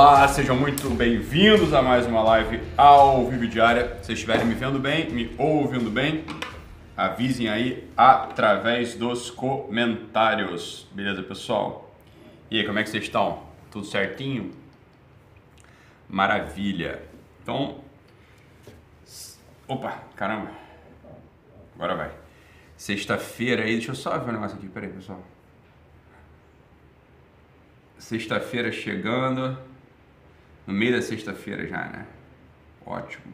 Olá, 0.00 0.28
sejam 0.28 0.54
muito 0.54 0.88
bem-vindos 0.90 1.74
a 1.74 1.82
mais 1.82 2.06
uma 2.06 2.22
live 2.22 2.62
ao 2.76 3.26
vivo 3.26 3.48
diária. 3.48 3.98
Se 4.00 4.12
estiverem 4.12 4.46
me 4.46 4.54
vendo 4.54 4.78
bem, 4.78 5.10
me 5.10 5.34
ouvindo 5.36 5.90
bem, 5.90 6.24
avisem 6.96 7.48
aí 7.48 7.90
através 7.96 8.94
dos 8.94 9.28
comentários. 9.28 10.86
Beleza, 10.92 11.20
pessoal? 11.24 11.92
E 12.48 12.60
aí, 12.60 12.64
como 12.64 12.78
é 12.78 12.84
que 12.84 12.90
vocês 12.90 13.02
estão? 13.02 13.42
Tudo 13.72 13.86
certinho? 13.86 14.52
Maravilha. 16.08 17.02
Então, 17.42 17.80
opa, 19.66 20.00
caramba. 20.14 20.52
Agora 21.74 21.96
vai. 21.96 22.12
Sexta-feira 22.76 23.64
aí, 23.64 23.72
deixa 23.72 23.90
eu 23.90 23.96
só 23.96 24.16
ver 24.16 24.30
um 24.30 24.34
negócio 24.34 24.56
aqui, 24.56 24.68
peraí, 24.68 24.90
pessoal. 24.90 25.20
Sexta-feira 27.98 28.70
chegando. 28.70 29.58
No 30.68 30.74
meio 30.74 30.92
da 30.92 31.00
sexta-feira 31.00 31.66
já, 31.66 31.78
né? 31.86 32.04
Ótimo. 32.84 33.24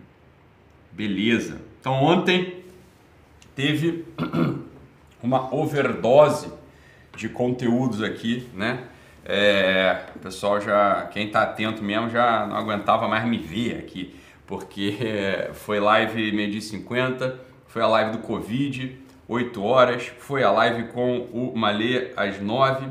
Beleza. 0.92 1.60
Então 1.80 1.94
ontem 1.94 2.62
teve 3.56 4.04
uma 5.20 5.52
overdose 5.52 6.52
de 7.16 7.28
conteúdos 7.28 8.00
aqui, 8.04 8.48
né? 8.54 8.84
É, 9.24 10.04
o 10.14 10.20
pessoal 10.20 10.60
já, 10.60 11.08
quem 11.12 11.28
tá 11.28 11.42
atento 11.42 11.82
mesmo 11.82 12.08
já 12.08 12.46
não 12.46 12.56
aguentava 12.56 13.08
mais 13.08 13.24
me 13.24 13.38
ver 13.38 13.78
aqui, 13.78 14.14
porque 14.46 14.96
foi 15.54 15.80
live 15.80 16.30
meio 16.30 16.52
de 16.52 16.60
50, 16.60 17.36
foi 17.66 17.82
a 17.82 17.88
live 17.88 18.12
do 18.12 18.18
Covid, 18.18 18.96
8 19.26 19.60
horas, 19.60 20.06
foi 20.20 20.44
a 20.44 20.52
live 20.52 20.84
com 20.92 21.22
o 21.32 21.52
Malê 21.56 22.12
às 22.16 22.40
9 22.40 22.86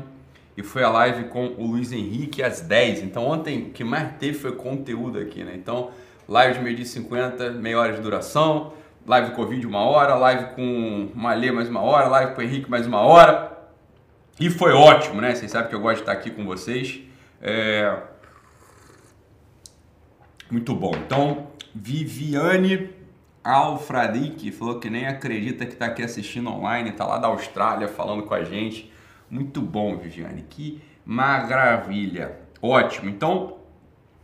e 0.56 0.62
foi 0.62 0.82
a 0.82 0.90
live 0.90 1.24
com 1.24 1.46
o 1.58 1.66
Luiz 1.66 1.92
Henrique 1.92 2.42
às 2.42 2.60
10. 2.60 3.02
Então 3.02 3.24
ontem 3.24 3.64
o 3.64 3.70
que 3.70 3.82
mais 3.82 4.16
teve 4.18 4.38
foi 4.38 4.52
conteúdo 4.52 5.18
aqui, 5.18 5.42
né? 5.42 5.52
Então, 5.54 5.90
live 6.28 6.58
de 6.58 6.64
meio 6.64 6.76
dia 6.76 6.84
50, 6.84 7.50
meia 7.52 7.78
hora 7.78 7.92
de 7.92 8.00
duração, 8.00 8.72
live 9.06 9.30
do 9.30 9.34
Covid 9.34 9.66
uma 9.66 9.82
hora, 9.84 10.14
live 10.14 10.54
com 10.54 11.10
o 11.14 11.18
Malê 11.18 11.50
mais 11.50 11.68
uma 11.68 11.80
hora, 11.80 12.08
live 12.08 12.34
com 12.34 12.40
o 12.40 12.44
Henrique 12.44 12.70
mais 12.70 12.86
uma 12.86 13.00
hora. 13.00 13.52
E 14.38 14.50
foi 14.50 14.72
ótimo, 14.72 15.20
né? 15.20 15.34
Vocês 15.34 15.50
sabem 15.50 15.68
que 15.68 15.74
eu 15.74 15.80
gosto 15.80 15.96
de 15.96 16.02
estar 16.02 16.12
aqui 16.12 16.30
com 16.30 16.44
vocês. 16.44 17.00
É... 17.40 17.96
Muito 20.50 20.74
bom. 20.74 20.92
Então, 20.94 21.48
Viviane 21.74 22.90
Alfradique 23.42 24.50
falou 24.50 24.80
que 24.80 24.88
nem 24.88 25.06
acredita 25.06 25.66
que 25.66 25.74
está 25.74 25.86
aqui 25.86 26.02
assistindo 26.02 26.48
online, 26.48 26.90
está 26.90 27.04
lá 27.04 27.18
da 27.18 27.28
Austrália 27.28 27.88
falando 27.88 28.22
com 28.22 28.34
a 28.34 28.42
gente. 28.42 28.90
Muito 29.34 29.60
bom, 29.60 29.96
Viviane. 29.96 30.44
Que 30.48 30.80
maravilha. 31.04 32.38
Ótimo. 32.62 33.10
Então, 33.10 33.56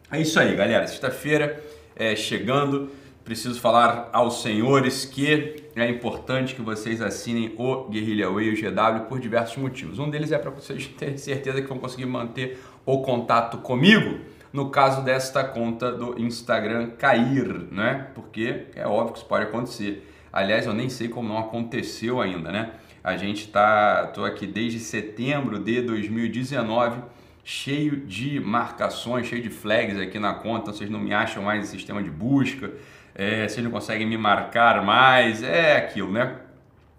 é 0.09 0.21
isso 0.21 0.39
aí, 0.39 0.55
galera. 0.55 0.87
Sexta-feira 0.87 1.61
é, 1.97 2.15
chegando. 2.15 2.89
Preciso 3.25 3.61
falar 3.61 4.09
aos 4.13 4.41
senhores 4.41 5.05
que 5.05 5.65
é 5.75 5.91
importante 5.91 6.55
que 6.55 6.63
vocês 6.63 7.03
assinem 7.03 7.53
o 7.59 7.89
Guerrilla 7.89 8.31
Way, 8.31 8.51
o 8.51 8.55
GW, 8.55 9.07
por 9.09 9.19
diversos 9.19 9.57
motivos. 9.57 9.99
Um 9.99 10.09
deles 10.09 10.31
é 10.31 10.39
para 10.39 10.53
vocês 10.53 10.87
terem 10.97 11.19
certeza 11.19 11.61
que 11.61 11.67
vão 11.67 11.81
conseguir 11.81 12.07
manter 12.07 12.63
o 12.87 13.03
contato 13.03 13.59
comigo 13.59 14.21
no 14.53 14.71
caso 14.71 15.03
desta 15.03 15.43
conta 15.43 15.91
do 15.91 16.21
Instagram 16.21 16.91
cair, 16.91 17.49
né? 17.73 18.07
Porque 18.15 18.67
é 18.77 18.87
óbvio 18.87 19.15
que 19.15 19.19
isso 19.19 19.29
pode 19.29 19.47
acontecer. 19.47 20.09
Aliás, 20.33 20.67
eu 20.67 20.73
nem 20.73 20.89
sei 20.89 21.09
como 21.09 21.29
não 21.29 21.39
aconteceu 21.39 22.21
ainda, 22.21 22.53
né? 22.53 22.71
A 23.03 23.17
gente 23.17 23.49
tá, 23.49 24.07
tô 24.09 24.25
aqui 24.25 24.47
desde 24.47 24.79
setembro 24.79 25.59
de 25.59 25.81
2019, 25.81 27.01
cheio 27.43 27.97
de 27.97 28.39
marcações, 28.39 29.27
cheio 29.27 29.43
de 29.43 29.49
flags 29.49 29.99
aqui 29.99 30.19
na 30.19 30.35
conta. 30.35 30.73
Vocês 30.73 30.91
não 30.91 31.01
me 31.01 31.15
acham 31.15 31.43
mais 31.43 31.65
em 31.65 31.67
sistema 31.67 32.03
de 32.03 32.11
busca, 32.11 32.71
é, 33.15 33.49
vocês 33.49 33.65
não 33.65 33.71
conseguem 33.71 34.07
me 34.07 34.19
marcar 34.19 34.85
mais, 34.85 35.43
é 35.43 35.79
aquilo, 35.79 36.13
né? 36.13 36.37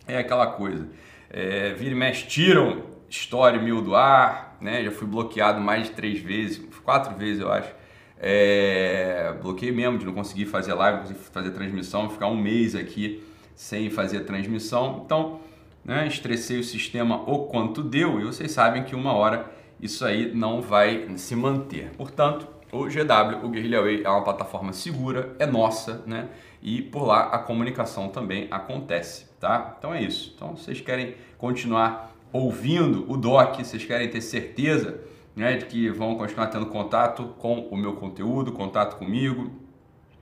É 0.08 0.18
aquela 0.18 0.48
coisa. 0.48 0.88
É, 1.30 1.74
vira 1.74 1.92
e 1.92 1.96
mexe, 1.96 2.26
tiram 2.26 2.84
story 3.08 3.60
mil 3.60 3.82
do 3.82 3.96
ar, 3.96 4.58
né? 4.60 4.84
Já 4.84 4.92
fui 4.92 5.08
bloqueado 5.08 5.62
mais 5.62 5.88
de 5.88 5.92
três 5.92 6.20
vezes, 6.20 6.60
quatro 6.84 7.16
vezes 7.16 7.42
eu 7.42 7.52
acho. 7.52 7.72
É, 8.20 9.36
bloqueei 9.40 9.72
mesmo 9.72 10.00
de 10.00 10.06
não 10.06 10.14
conseguir 10.14 10.46
fazer 10.46 10.74
live, 10.74 10.98
não 10.98 11.04
conseguir 11.04 11.30
fazer 11.32 11.52
transmissão, 11.52 12.10
ficar 12.10 12.28
um 12.28 12.38
mês 12.38 12.76
aqui 12.76 13.24
sem 13.54 13.90
fazer 13.92 14.22
transmissão. 14.22 15.04
Então, 15.06 15.40
né? 15.84 16.08
estressei 16.08 16.60
o 16.60 16.64
sistema 16.64 17.22
o 17.30 17.46
quanto 17.46 17.84
deu 17.84 18.20
e 18.20 18.24
vocês 18.24 18.52
sabem 18.52 18.84
que 18.84 18.96
uma 18.96 19.14
hora 19.14 19.52
isso 19.80 20.06
aí 20.06 20.34
não 20.34 20.62
vai 20.62 21.08
se 21.18 21.36
manter. 21.36 21.92
Portanto, 21.98 22.48
o 22.72 22.86
GW, 22.86 23.44
o 23.46 23.50
Guerrilla 23.50 23.82
Way, 23.82 24.04
é 24.04 24.10
uma 24.10 24.24
plataforma 24.24 24.72
segura, 24.72 25.36
é 25.40 25.46
nossa, 25.46 26.04
né? 26.06 26.30
E 26.62 26.82
por 26.82 27.06
lá 27.06 27.24
a 27.30 27.40
comunicação 27.40 28.10
também 28.10 28.48
acontece, 28.52 29.26
tá? 29.40 29.76
Então 29.78 29.94
é 29.94 30.02
isso. 30.02 30.32
Então, 30.36 30.56
vocês 30.56 30.80
querem 30.80 31.16
continuar 31.38 32.16
ouvindo 32.32 33.12
o 33.12 33.18
doc, 33.18 33.60
vocês 33.60 33.84
querem 33.84 34.10
ter 34.10 34.22
certeza 34.22 35.02
né, 35.36 35.58
de 35.58 35.66
que 35.66 35.90
vão 35.90 36.16
continuar 36.16 36.48
tendo 36.48 36.66
contato 36.68 37.36
com 37.40 37.68
o 37.72 37.78
meu 37.78 37.96
conteúdo, 37.96 38.52
contato 38.52 38.98
comigo, 38.98 39.52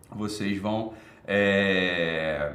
vocês 0.10 0.58
vão, 0.60 0.94
é, 1.28 2.52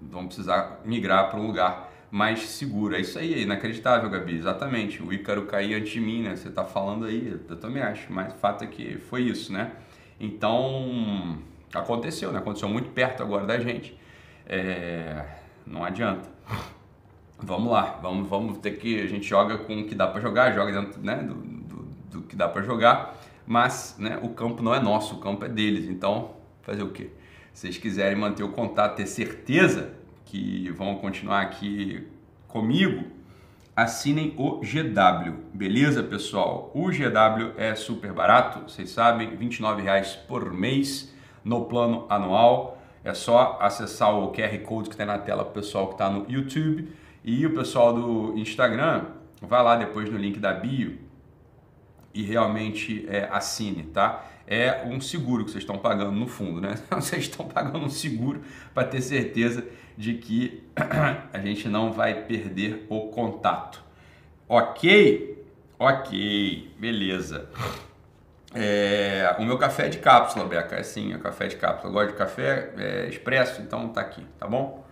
vão 0.00 0.26
precisar 0.26 0.80
migrar 0.84 1.30
para 1.30 1.38
um 1.38 1.46
lugar 1.46 1.89
mais 2.10 2.40
seguro. 2.40 2.96
É 2.96 3.00
isso 3.00 3.18
aí, 3.18 3.34
é 3.34 3.38
inacreditável, 3.40 4.10
Gabi. 4.10 4.34
Exatamente. 4.34 5.02
O 5.02 5.12
Ícaro 5.12 5.46
cair 5.46 5.74
antes 5.74 5.92
de 5.92 6.00
mim, 6.00 6.22
né? 6.22 6.36
Você 6.36 6.50
tá 6.50 6.64
falando 6.64 7.06
aí, 7.06 7.38
eu 7.48 7.56
também 7.56 7.82
acho, 7.82 8.12
mas 8.12 8.32
o 8.34 8.36
fato 8.36 8.64
é 8.64 8.66
que 8.66 8.98
foi 8.98 9.22
isso, 9.22 9.52
né? 9.52 9.72
Então, 10.18 11.38
aconteceu, 11.72 12.32
né? 12.32 12.38
Aconteceu 12.38 12.68
muito 12.68 12.90
perto 12.90 13.22
agora 13.22 13.46
da 13.46 13.58
gente. 13.58 13.96
É... 14.46 15.24
Não 15.66 15.84
adianta. 15.84 16.28
Vamos 17.38 17.72
lá, 17.72 17.98
vamos, 18.02 18.28
vamos 18.28 18.58
ter 18.58 18.72
que. 18.72 19.00
A 19.00 19.06
gente 19.06 19.26
joga 19.26 19.56
com 19.58 19.80
o 19.80 19.86
que 19.86 19.94
dá 19.94 20.06
para 20.06 20.20
jogar, 20.20 20.52
joga 20.52 20.72
dentro 20.72 21.00
né, 21.00 21.22
do, 21.22 21.34
do, 21.34 21.82
do 22.10 22.22
que 22.22 22.36
dá 22.36 22.46
para 22.46 22.60
jogar, 22.60 23.18
mas 23.46 23.96
né, 23.98 24.18
o 24.20 24.28
campo 24.30 24.62
não 24.62 24.74
é 24.74 24.80
nosso, 24.80 25.14
o 25.14 25.18
campo 25.20 25.46
é 25.46 25.48
deles. 25.48 25.88
Então, 25.88 26.32
fazer 26.60 26.82
o 26.82 26.90
quê? 26.90 27.10
Se 27.54 27.62
vocês 27.62 27.78
quiserem 27.78 28.18
manter 28.18 28.42
o 28.42 28.50
contato, 28.50 28.96
ter 28.96 29.06
certeza 29.06 29.94
que 30.30 30.70
vão 30.70 30.94
continuar 30.94 31.40
aqui 31.40 32.06
comigo, 32.46 33.04
assinem 33.74 34.32
o 34.38 34.60
GW, 34.60 35.34
beleza 35.52 36.04
pessoal? 36.04 36.70
O 36.72 36.88
GW 36.88 37.54
é 37.56 37.74
super 37.74 38.12
barato, 38.12 38.70
vocês 38.70 38.90
sabem, 38.90 39.30
R$ 39.30 39.82
reais 39.82 40.14
por 40.14 40.52
mês 40.52 41.12
no 41.44 41.64
plano 41.64 42.06
anual. 42.08 42.78
É 43.02 43.12
só 43.12 43.58
acessar 43.60 44.14
o 44.14 44.30
QR 44.30 44.56
Code 44.60 44.88
que 44.88 44.94
está 44.94 45.04
na 45.04 45.18
tela 45.18 45.42
para 45.42 45.50
o 45.50 45.54
pessoal 45.54 45.88
que 45.88 45.94
está 45.94 46.08
no 46.08 46.30
YouTube 46.30 46.88
e 47.24 47.44
o 47.44 47.54
pessoal 47.54 47.92
do 47.92 48.38
Instagram, 48.38 49.06
vai 49.42 49.62
lá 49.64 49.74
depois 49.76 50.08
no 50.08 50.16
link 50.16 50.38
da 50.38 50.52
bio 50.52 51.09
e 52.12 52.22
realmente 52.22 53.06
é, 53.08 53.28
assine, 53.30 53.84
tá? 53.84 54.24
É 54.46 54.82
um 54.84 55.00
seguro 55.00 55.44
que 55.44 55.52
vocês 55.52 55.62
estão 55.62 55.78
pagando 55.78 56.12
no 56.12 56.26
fundo, 56.26 56.60
né? 56.60 56.74
Vocês 56.90 57.22
estão 57.22 57.46
pagando 57.46 57.84
um 57.84 57.88
seguro 57.88 58.42
para 58.74 58.88
ter 58.88 59.00
certeza 59.00 59.64
de 59.96 60.14
que 60.14 60.64
a 61.32 61.38
gente 61.38 61.68
não 61.68 61.92
vai 61.92 62.24
perder 62.24 62.84
o 62.88 63.08
contato. 63.08 63.80
Ok? 64.48 65.44
Ok, 65.78 66.74
beleza. 66.80 67.48
É, 68.52 69.36
o 69.38 69.44
meu 69.44 69.56
café 69.56 69.86
é 69.86 69.88
de 69.88 69.98
cápsula, 69.98 70.44
Beca, 70.44 70.74
é 70.74 70.82
sim, 70.82 71.14
é 71.14 71.18
café 71.18 71.46
de 71.46 71.54
cápsula. 71.54 71.88
Eu 71.88 71.92
gosto 71.92 72.12
de 72.12 72.18
café 72.18 72.72
é, 72.76 73.06
expresso, 73.06 73.62
então 73.62 73.88
tá 73.90 74.00
aqui, 74.00 74.26
tá 74.36 74.48
bom? 74.48 74.84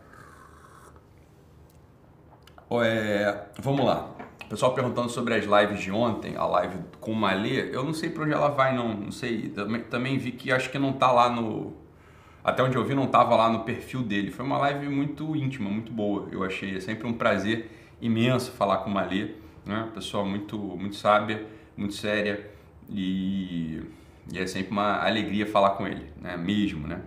É, 2.71 3.45
vamos 3.59 3.85
lá. 3.85 4.28
Pessoal 4.49 4.73
perguntando 4.73 5.11
sobre 5.11 5.35
as 5.35 5.45
lives 5.45 5.81
de 5.81 5.91
ontem, 5.91 6.35
a 6.37 6.47
live 6.47 6.79
com 7.01 7.13
o 7.13 7.17
Malê, 7.17 7.75
eu 7.75 7.85
não 7.85 7.93
sei 7.93 8.09
para 8.09 8.25
onde 8.25 8.33
ela 8.33 8.49
vai, 8.49 8.75
não, 8.75 8.95
não 8.95 9.13
sei. 9.13 9.51
Também, 9.51 9.83
também 9.83 10.17
vi 10.17 10.33
que 10.33 10.51
acho 10.51 10.71
que 10.71 10.79
não 10.79 10.95
tá 10.95 11.13
lá 11.13 11.29
no, 11.29 11.75
até 12.43 12.63
onde 12.63 12.77
eu 12.77 12.83
vi, 12.83 12.95
não 12.95 13.05
estava 13.05 13.37
lá 13.37 13.51
no 13.51 13.61
perfil 13.61 14.03
dele. 14.03 14.31
Foi 14.31 14.45
uma 14.45 14.57
live 14.57 14.89
muito 14.89 15.37
íntima, 15.37 15.69
muito 15.69 15.93
boa. 15.93 16.29
Eu 16.33 16.43
achei 16.43 16.77
é 16.77 16.81
sempre 16.81 17.07
um 17.07 17.13
prazer 17.13 17.71
imenso 18.01 18.53
falar 18.53 18.79
com 18.79 18.91
o 18.91 18.95
Malê, 18.95 19.33
né? 19.67 19.91
Pessoa 19.93 20.25
muito, 20.25 20.57
muito 20.57 20.97
sábia, 20.97 21.47
muito 21.77 21.95
séria 21.95 22.51
e, 22.89 23.83
e 24.33 24.39
é 24.39 24.47
sempre 24.47 24.73
uma 24.73 25.05
alegria 25.05 25.47
falar 25.47 25.71
com 25.71 25.87
ele, 25.87 26.07
né? 26.21 26.39
Mesmo, 26.39 26.87
né? 26.87 27.03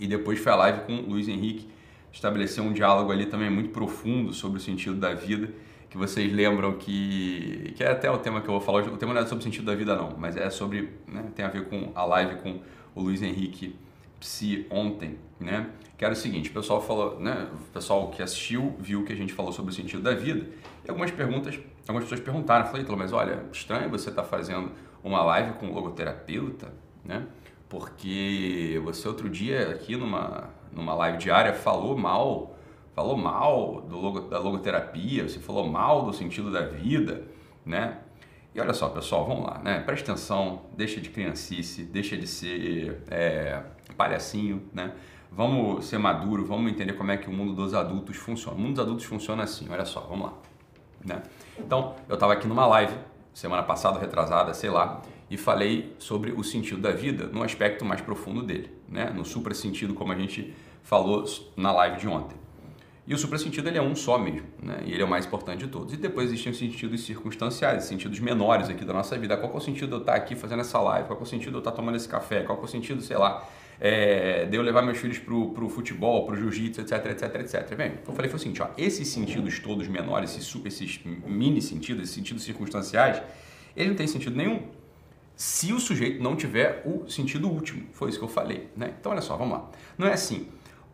E 0.00 0.08
depois 0.08 0.40
foi 0.40 0.50
a 0.50 0.56
live 0.56 0.80
com 0.86 0.96
o 0.96 1.10
Luiz 1.10 1.28
Henrique, 1.28 1.68
estabeleceu 2.12 2.64
um 2.64 2.72
diálogo 2.72 3.12
ali 3.12 3.26
também 3.26 3.48
muito 3.48 3.70
profundo 3.70 4.32
sobre 4.32 4.58
o 4.58 4.60
sentido 4.60 4.96
da 4.96 5.14
vida, 5.14 5.50
que 5.92 5.98
vocês 5.98 6.32
lembram 6.32 6.72
que 6.72 7.74
que 7.76 7.84
é 7.84 7.90
até 7.90 8.10
o 8.10 8.16
tema 8.16 8.40
que 8.40 8.48
eu 8.48 8.52
vou 8.52 8.62
falar 8.62 8.78
hoje. 8.78 8.88
O 8.88 8.96
tema 8.96 9.12
não 9.12 9.20
é 9.20 9.26
sobre 9.26 9.40
o 9.40 9.42
sentido 9.42 9.66
da 9.66 9.74
vida 9.74 9.94
não, 9.94 10.16
mas 10.16 10.38
é 10.38 10.48
sobre, 10.48 10.88
né? 11.06 11.30
Tem 11.36 11.44
a 11.44 11.48
ver 11.48 11.68
com 11.68 11.92
a 11.94 12.02
live 12.06 12.36
com 12.36 12.60
o 12.94 13.02
Luiz 13.02 13.20
Henrique 13.20 13.76
Psi 14.18 14.66
ontem, 14.70 15.18
né? 15.38 15.68
Que 15.98 16.04
era 16.06 16.14
o 16.14 16.16
seguinte, 16.16 16.48
o 16.48 16.52
pessoal 16.54 16.80
falou, 16.80 17.20
né? 17.20 17.46
O 17.52 17.70
pessoal 17.72 18.08
que 18.08 18.22
assistiu 18.22 18.74
viu 18.78 19.04
que 19.04 19.12
a 19.12 19.16
gente 19.16 19.34
falou 19.34 19.52
sobre 19.52 19.70
o 19.70 19.74
sentido 19.74 20.02
da 20.02 20.14
vida 20.14 20.48
e 20.82 20.88
algumas 20.88 21.10
perguntas, 21.10 21.60
algumas 21.86 22.04
pessoas 22.04 22.20
perguntaram, 22.20 22.64
falei, 22.64 22.86
mas 22.96 23.12
olha, 23.12 23.44
estranho 23.52 23.90
você 23.90 24.08
estar 24.08 24.22
tá 24.22 24.28
fazendo 24.28 24.72
uma 25.04 25.22
live 25.22 25.52
com 25.58 25.66
um 25.66 25.74
logoterapeuta, 25.74 26.72
né? 27.04 27.26
Porque 27.68 28.80
você 28.82 29.06
outro 29.06 29.28
dia 29.28 29.68
aqui 29.68 29.94
numa, 29.94 30.48
numa 30.72 30.94
live 30.94 31.18
diária 31.18 31.52
falou 31.52 31.98
mal, 31.98 32.51
falou 32.94 33.16
mal 33.16 33.82
do 33.82 33.98
logo, 33.98 34.20
da 34.20 34.38
logoterapia, 34.38 35.28
você 35.28 35.38
falou 35.38 35.66
mal 35.66 36.04
do 36.04 36.12
sentido 36.12 36.50
da 36.50 36.62
vida, 36.62 37.24
né? 37.64 37.98
E 38.54 38.60
olha 38.60 38.74
só, 38.74 38.88
pessoal, 38.90 39.26
vamos 39.26 39.46
lá, 39.46 39.58
né? 39.58 39.80
Preste 39.80 40.10
atenção, 40.10 40.62
deixa 40.76 41.00
de 41.00 41.08
criancice, 41.08 41.84
deixa 41.84 42.16
de 42.16 42.26
ser 42.26 43.02
é, 43.10 43.62
palhacinho, 43.96 44.62
né? 44.74 44.92
Vamos 45.30 45.86
ser 45.86 45.96
maduro, 45.96 46.44
vamos 46.44 46.70
entender 46.70 46.92
como 46.92 47.10
é 47.10 47.16
que 47.16 47.28
o 47.28 47.32
mundo 47.32 47.54
dos 47.54 47.72
adultos 47.72 48.16
funciona. 48.16 48.54
O 48.54 48.60
mundo 48.60 48.74
dos 48.74 48.80
adultos 48.80 49.06
funciona 49.06 49.44
assim, 49.44 49.66
olha 49.70 49.86
só, 49.86 50.00
vamos 50.00 50.26
lá. 50.26 50.32
Né? 51.02 51.22
Então, 51.58 51.94
eu 52.06 52.14
estava 52.14 52.34
aqui 52.34 52.46
numa 52.46 52.66
live, 52.66 52.94
semana 53.32 53.62
passada, 53.62 53.98
retrasada, 53.98 54.52
sei 54.52 54.68
lá, 54.68 55.00
e 55.30 55.38
falei 55.38 55.96
sobre 55.98 56.32
o 56.32 56.44
sentido 56.44 56.82
da 56.82 56.90
vida 56.90 57.28
no 57.28 57.42
aspecto 57.42 57.82
mais 57.82 58.02
profundo 58.02 58.42
dele, 58.42 58.70
né? 58.86 59.08
no 59.08 59.24
supra 59.24 59.54
sentido, 59.54 59.94
como 59.94 60.12
a 60.12 60.16
gente 60.16 60.54
falou 60.82 61.24
na 61.56 61.72
live 61.72 61.98
de 61.98 62.06
ontem. 62.06 62.41
E 63.04 63.12
o 63.14 63.18
suprassentido 63.18 63.68
ele 63.68 63.78
é 63.78 63.82
um 63.82 63.96
só 63.96 64.16
mesmo, 64.16 64.46
né? 64.62 64.80
E 64.86 64.92
ele 64.92 65.02
é 65.02 65.04
o 65.04 65.08
mais 65.08 65.26
importante 65.26 65.64
de 65.64 65.68
todos. 65.68 65.92
E 65.92 65.96
depois 65.96 66.28
existem 66.28 66.52
os 66.52 66.58
sentidos 66.58 67.04
circunstanciais, 67.04 67.84
sentidos 67.84 68.20
menores 68.20 68.68
aqui 68.68 68.84
da 68.84 68.92
nossa 68.92 69.18
vida. 69.18 69.36
Qual 69.36 69.52
é 69.52 69.56
o 69.56 69.60
sentido 69.60 69.96
eu 69.96 70.00
estar 70.00 70.14
aqui 70.14 70.36
fazendo 70.36 70.60
essa 70.60 70.78
live? 70.80 71.08
Qual 71.08 71.18
é 71.18 71.22
o 71.22 71.26
sentido 71.26 71.56
eu 71.56 71.58
estar 71.58 71.72
tomando 71.72 71.96
esse 71.96 72.08
café? 72.08 72.42
Qual 72.42 72.56
é 72.60 72.62
o 72.62 72.66
sentido, 72.68 73.02
sei 73.02 73.16
lá, 73.16 73.44
é, 73.80 74.44
de 74.44 74.56
eu 74.56 74.62
levar 74.62 74.82
meus 74.82 74.98
filhos 74.98 75.18
pro, 75.18 75.50
pro 75.50 75.68
futebol, 75.68 76.26
pro 76.26 76.36
jiu-jitsu, 76.36 76.80
etc, 76.80 77.06
etc, 77.06 77.34
etc. 77.40 77.74
Bem, 77.74 77.94
eu 78.06 78.14
falei 78.14 78.30
foi 78.30 78.36
o 78.36 78.40
seguinte, 78.40 78.62
ó, 78.62 78.68
esses 78.78 79.08
sentidos 79.08 79.58
todos 79.58 79.88
menores, 79.88 80.36
esses, 80.36 80.64
esses 80.64 81.00
mini 81.26 81.60
sentidos, 81.60 82.04
esses 82.04 82.14
sentidos 82.14 82.44
circunstanciais, 82.44 83.20
ele 83.76 83.88
não 83.88 83.96
tem 83.96 84.06
sentido 84.06 84.36
nenhum 84.36 84.62
se 85.34 85.72
o 85.72 85.80
sujeito 85.80 86.22
não 86.22 86.36
tiver 86.36 86.82
o 86.86 87.10
sentido 87.10 87.48
último. 87.48 87.84
Foi 87.92 88.10
isso 88.10 88.18
que 88.18 88.24
eu 88.24 88.28
falei, 88.28 88.68
né? 88.76 88.94
Então, 89.00 89.10
olha 89.10 89.20
só, 89.20 89.36
vamos 89.36 89.58
lá. 89.58 89.70
Não 89.98 90.06
é 90.06 90.12
assim 90.12 90.46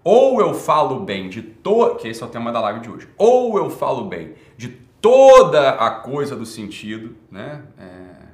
ou 0.03 0.41
eu 0.41 0.55
falo 0.55 1.01
bem 1.01 1.29
de 1.29 1.43
todo, 1.43 1.97
que 1.97 2.09
esse 2.09 2.23
é 2.23 2.27
o 2.27 2.29
tema 2.29 2.53
da 2.53 2.61
live 2.61 2.81
de 2.81 2.91
hoje, 2.91 3.09
ou 3.17 3.59
eu 3.59 3.69
falo 3.69 4.05
bem 4.05 4.35
de 4.57 4.69
toda 5.01 5.71
a 5.71 5.91
coisa 5.91 6.37
do 6.37 6.47
sentido, 6.47 7.17
né? 7.31 7.63
É, 7.79 8.27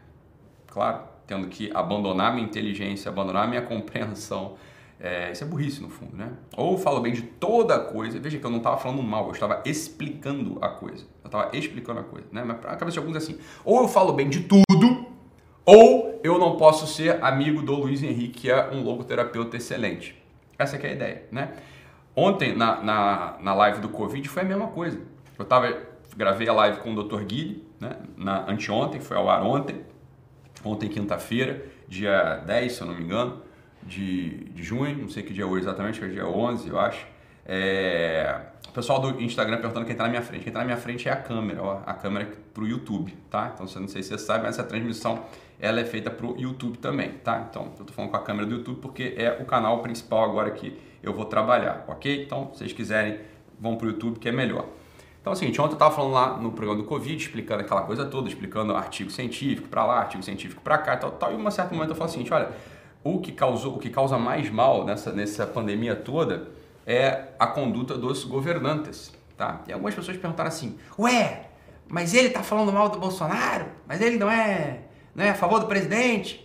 claro, 0.67 1.03
tendo 1.27 1.49
que 1.49 1.71
abandonar 1.75 2.35
minha 2.35 2.47
inteligência, 2.47 3.09
abandonar 3.09 3.49
minha 3.49 3.63
compreensão. 3.63 4.55
É, 5.01 5.33
isso 5.33 5.45
é 5.45 5.47
burrice 5.47 5.83
no 5.83 5.91
fundo, 5.91 6.17
né? 6.17 6.33
Ou 6.57 6.73
eu 6.73 6.79
falo 6.79 7.01
bem 7.01 7.13
de 7.13 7.23
toda 7.23 7.75
a 7.75 7.81
coisa. 7.81 8.19
Veja 8.19 8.39
que 8.39 8.47
eu 8.47 8.51
não 8.51 8.59
estava 8.59 8.79
falando 8.79 9.03
mal, 9.03 9.27
eu 9.27 9.33
estava 9.33 9.61
explicando 9.65 10.59
a 10.63 10.69
coisa. 10.69 11.05
Eu 11.23 11.27
estava 11.27 11.55
explicando 11.55 12.01
a 12.01 12.05
coisa, 12.05 12.27
né? 12.33 12.43
Mas 12.45 12.59
para 12.59 12.73
a 12.73 12.77
cabeça 12.77 12.95
de 12.95 12.99
alguns 13.01 13.17
é 13.17 13.19
assim: 13.19 13.39
ou 13.65 13.83
eu 13.83 13.89
falo 13.89 14.13
bem 14.13 14.31
de 14.31 14.45
tudo, 14.45 15.07
ou 15.67 16.21
eu 16.23 16.39
não 16.39 16.57
posso 16.57 16.87
ser 16.87 17.23
amigo 17.23 17.61
do 17.61 17.75
Luiz 17.75 18.03
Henrique, 18.03 18.43
que 18.43 18.51
é 18.51 18.71
um 18.71 18.83
logoterapeuta 18.83 19.57
excelente. 19.57 20.24
Essa 20.59 20.77
é 20.77 20.87
a 20.87 20.93
ideia, 20.93 21.23
né? 21.31 21.53
Ontem, 22.17 22.55
na, 22.57 22.81
na, 22.81 23.37
na 23.41 23.55
live 23.55 23.81
do 23.81 23.89
Covid, 23.89 24.29
foi 24.29 24.43
a 24.43 24.45
mesma 24.45 24.69
coisa. 24.69 25.01
Eu 25.39 25.45
tava, 25.45 25.77
gravei 26.17 26.49
a 26.49 26.53
live 26.53 26.79
com 26.79 26.95
o 26.95 27.03
Dr. 27.03 27.25
Guilherme, 27.25 27.65
né? 27.81 27.97
Na, 28.17 28.49
anteontem, 28.49 29.01
foi 29.01 29.17
ao 29.17 29.29
ar 29.29 29.43
ontem. 29.43 29.81
Ontem, 30.65 30.89
quinta-feira, 30.89 31.65
dia 31.89 32.37
10, 32.47 32.73
se 32.73 32.81
eu 32.81 32.87
não 32.87 32.95
me 32.95 33.03
engano, 33.03 33.43
de, 33.83 34.45
de 34.51 34.63
junho. 34.63 34.97
Não 34.97 35.09
sei 35.09 35.23
que 35.23 35.33
dia 35.33 35.45
é 35.45 35.47
hoje 35.47 35.65
exatamente, 35.65 35.99
que 35.99 36.05
é 36.05 36.09
dia 36.09 36.27
11, 36.27 36.69
eu 36.69 36.79
acho. 36.79 37.07
É... 37.47 38.41
O 38.69 38.73
pessoal 38.75 38.99
do 38.99 39.23
Instagram 39.23 39.59
perguntando 39.59 39.87
quem 39.87 39.93
está 39.93 40.05
na 40.05 40.11
minha 40.11 40.23
frente. 40.23 40.43
Quem 40.43 40.51
está 40.51 40.61
na 40.61 40.67
minha 40.67 40.77
frente 40.77 41.09
é 41.09 41.13
a 41.13 41.17
câmera, 41.17 41.63
ó, 41.63 41.81
a 41.87 41.95
câmera 41.95 42.29
para 42.53 42.65
o 42.65 42.67
YouTube, 42.67 43.17
tá? 43.31 43.53
Então, 43.55 43.67
não 43.81 43.89
sei 43.89 44.03
se 44.03 44.09
você 44.09 44.19
sabe, 44.19 44.43
mas 44.45 44.59
essa 44.59 44.67
transmissão 44.67 45.23
ela 45.61 45.81
é 45.81 45.85
feita 45.85 46.11
para 46.11 46.27
o 46.27 46.37
YouTube 46.37 46.79
também, 46.79 47.11
tá? 47.23 47.47
Então, 47.49 47.67
eu 47.67 47.83
estou 47.83 47.87
falando 47.95 48.11
com 48.11 48.17
a 48.17 48.23
câmera 48.23 48.47
do 48.47 48.57
YouTube 48.57 48.81
porque 48.81 49.15
é 49.17 49.39
o 49.41 49.45
canal 49.45 49.79
principal 49.81 50.25
agora 50.25 50.51
que 50.51 50.77
eu 51.03 51.13
vou 51.13 51.25
trabalhar, 51.25 51.85
ok? 51.87 52.25
Então, 52.25 52.51
se 52.53 52.59
vocês 52.59 52.73
quiserem, 52.73 53.21
vão 53.61 53.77
para 53.77 53.87
o 53.87 53.91
YouTube 53.91 54.19
que 54.19 54.29
é 54.29 54.33
melhor. 54.33 54.67
Então, 55.21 55.33
é 55.33 55.37
o 55.37 55.39
seguinte, 55.39 55.61
ontem 55.61 55.73
eu 55.73 55.75
estava 55.75 55.95
falando 55.95 56.13
lá 56.13 56.37
no 56.37 56.51
programa 56.51 56.83
do 56.83 56.89
Covid, 56.89 57.17
explicando 57.17 57.61
aquela 57.63 57.83
coisa 57.83 58.05
toda, 58.05 58.29
explicando 58.29 58.75
artigo 58.75 59.09
científico 59.09 59.69
para 59.69 59.87
lá, 59.87 60.01
artigo 60.01 60.23
científico 60.23 60.61
para 60.61 60.79
cá, 60.79 60.97
tal, 60.97 61.13
tal. 61.13 61.33
E 61.33 61.37
em 61.37 61.39
um 61.39 61.51
certo 61.51 61.73
momento 61.73 61.91
eu 61.91 61.97
falo 61.97 62.11
assim, 62.11 62.27
olha, 62.31 62.51
o 63.03 63.21
que 63.21 63.33
causou, 63.33 63.77
o 63.77 63.79
que 63.79 63.89
causa 63.89 64.19
mais 64.19 64.51
mal 64.51 64.85
nessa, 64.85 65.13
nessa 65.13 65.47
pandemia 65.47 65.95
toda 65.95 66.49
é 66.87 67.29
a 67.39 67.47
conduta 67.47 67.97
dos 67.97 68.25
governantes, 68.25 69.13
tá? 69.37 69.63
E 69.67 69.73
algumas 69.73 69.95
pessoas 69.95 70.17
perguntaram 70.17 70.49
assim, 70.49 70.79
ué, 70.99 71.49
mas 71.89 72.15
ele 72.15 72.29
está 72.29 72.43
falando 72.43 72.73
mal 72.73 72.89
do 72.89 72.99
Bolsonaro? 72.99 73.67
Mas 73.87 74.01
ele 74.01 74.17
não 74.17 74.31
é 74.31 74.81
né, 75.15 75.31
a 75.31 75.35
favor 75.35 75.61
do 75.61 75.67
presidente. 75.67 76.45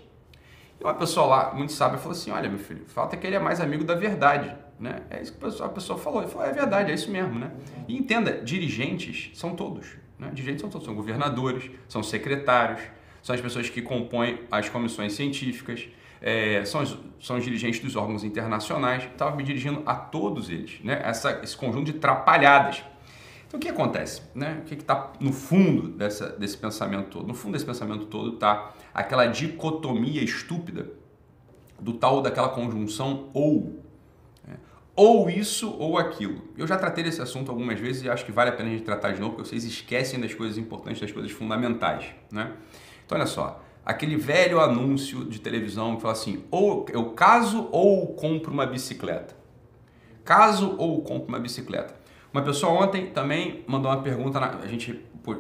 E 0.80 0.84
uma 0.84 0.94
pessoa 0.94 1.26
lá, 1.28 1.54
muito 1.54 1.74
sábia, 1.74 1.98
falou 1.98 2.14
assim: 2.14 2.32
Olha, 2.32 2.50
meu 2.50 2.60
filho, 2.60 2.84
falta 2.88 3.18
que 3.18 3.28
ele 3.28 3.36
é 3.36 3.40
mais 3.40 3.60
amigo 3.60 3.84
da 3.84 3.96
verdade. 3.96 4.56
Né? 4.80 5.02
É 5.10 5.22
isso 5.22 5.34
que 5.34 5.64
a 5.64 5.70
pessoa 5.70 6.00
falou. 6.00 6.22
Ele 6.22 6.32
falou: 6.32 6.48
É 6.48 6.54
verdade, 6.54 6.92
é 6.92 6.94
isso 6.94 7.12
mesmo. 7.12 7.38
Né? 7.38 7.52
E 7.88 7.98
entenda: 7.98 8.42
dirigentes 8.42 9.32
são 9.38 9.56
todos. 9.56 9.88
Né? 10.18 10.30
Dirigentes 10.34 10.62
são 10.62 10.70
todos. 10.70 10.86
São 10.86 10.96
governadores, 10.96 11.70
são 11.88 12.02
secretários, 12.02 12.82
são 13.22 13.36
as 13.36 13.42
pessoas 13.42 13.70
que 13.70 13.82
compõem 13.82 14.40
as 14.50 14.70
comissões 14.70 15.14
científicas, 15.14 15.88
é, 16.22 16.64
são, 16.66 16.82
os, 16.82 16.98
são 17.20 17.38
os 17.38 17.44
dirigentes 17.44 17.80
dos 17.80 17.96
órgãos 17.96 18.24
internacionais. 18.24 19.04
Estava 19.04 19.36
me 19.36 19.44
dirigindo 19.44 19.84
a 19.86 19.96
todos 19.96 20.50
eles. 20.50 20.80
Né? 20.84 21.02
Essa, 21.04 21.40
esse 21.44 21.56
conjunto 21.56 21.86
de 21.86 21.94
trapalhadas 21.94 22.84
então 23.50 23.58
o 23.58 23.62
que 23.62 23.68
acontece? 23.68 24.22
Né? 24.36 24.60
O 24.62 24.66
que 24.66 24.76
está 24.76 25.12
no 25.20 25.34
fundo 25.34 25.90
dessa, 25.90 26.30
desse 26.30 26.56
pensamento 26.56 27.10
todo? 27.10 27.28
No 27.28 27.34
fundo 27.34 27.54
desse 27.54 27.66
pensamento 27.66 28.06
todo 28.06 28.36
está 28.36 28.74
aquela 28.94 29.26
dicotomia 29.26 30.24
estúpida 30.24 30.88
do 31.80 31.94
tal 31.94 32.22
daquela 32.22 32.50
conjunção 32.50 33.30
ou. 33.34 33.84
Né? 34.48 34.56
Ou 34.96 35.32
isso 35.32 35.76
ou 35.80 35.98
aquilo. 35.98 36.44
Eu 36.56 36.68
já 36.68 36.78
tratei 36.78 37.04
desse 37.04 37.24
assunto 37.24 37.50
algumas 37.50 37.80
vezes 37.80 38.04
e 38.04 38.10
acho 38.10 38.24
que 38.24 38.32
vale 38.32 38.52
a 38.52 38.54
pena 38.54 38.70
a 38.70 38.72
gente 38.72 38.84
tratar 38.84 39.14
de 39.14 39.20
novo, 39.20 39.34
porque 39.34 39.50
vocês 39.50 39.64
esquecem 39.64 40.20
das 40.20 40.34
coisas 40.36 40.56
importantes, 40.56 41.02
das 41.02 41.12
coisas 41.12 41.32
fundamentais. 41.32 42.06
Né? 42.32 42.54
Então 43.04 43.18
olha 43.18 43.26
só, 43.26 43.64
aquele 43.86 44.16
velho 44.16 44.60
anúncio 44.60 45.26
de 45.26 45.40
televisão 45.40 45.96
que 45.96 46.02
fala 46.02 46.14
assim: 46.14 46.44
ou 46.52 46.86
eu 46.90 47.12
caso 47.12 47.70
ou 47.72 48.08
compro 48.14 48.52
uma 48.52 48.66
bicicleta. 48.66 49.36
Caso 50.24 50.76
ou 50.78 51.02
compro 51.02 51.30
uma 51.30 51.40
bicicleta. 51.40 51.96
Uma 52.32 52.44
pessoa 52.44 52.84
ontem 52.84 53.08
também 53.08 53.64
mandou 53.68 53.92
uma 53.92 54.02
pergunta, 54.02 54.40
na, 54.40 54.60
a 54.60 54.68
gente 54.68 54.94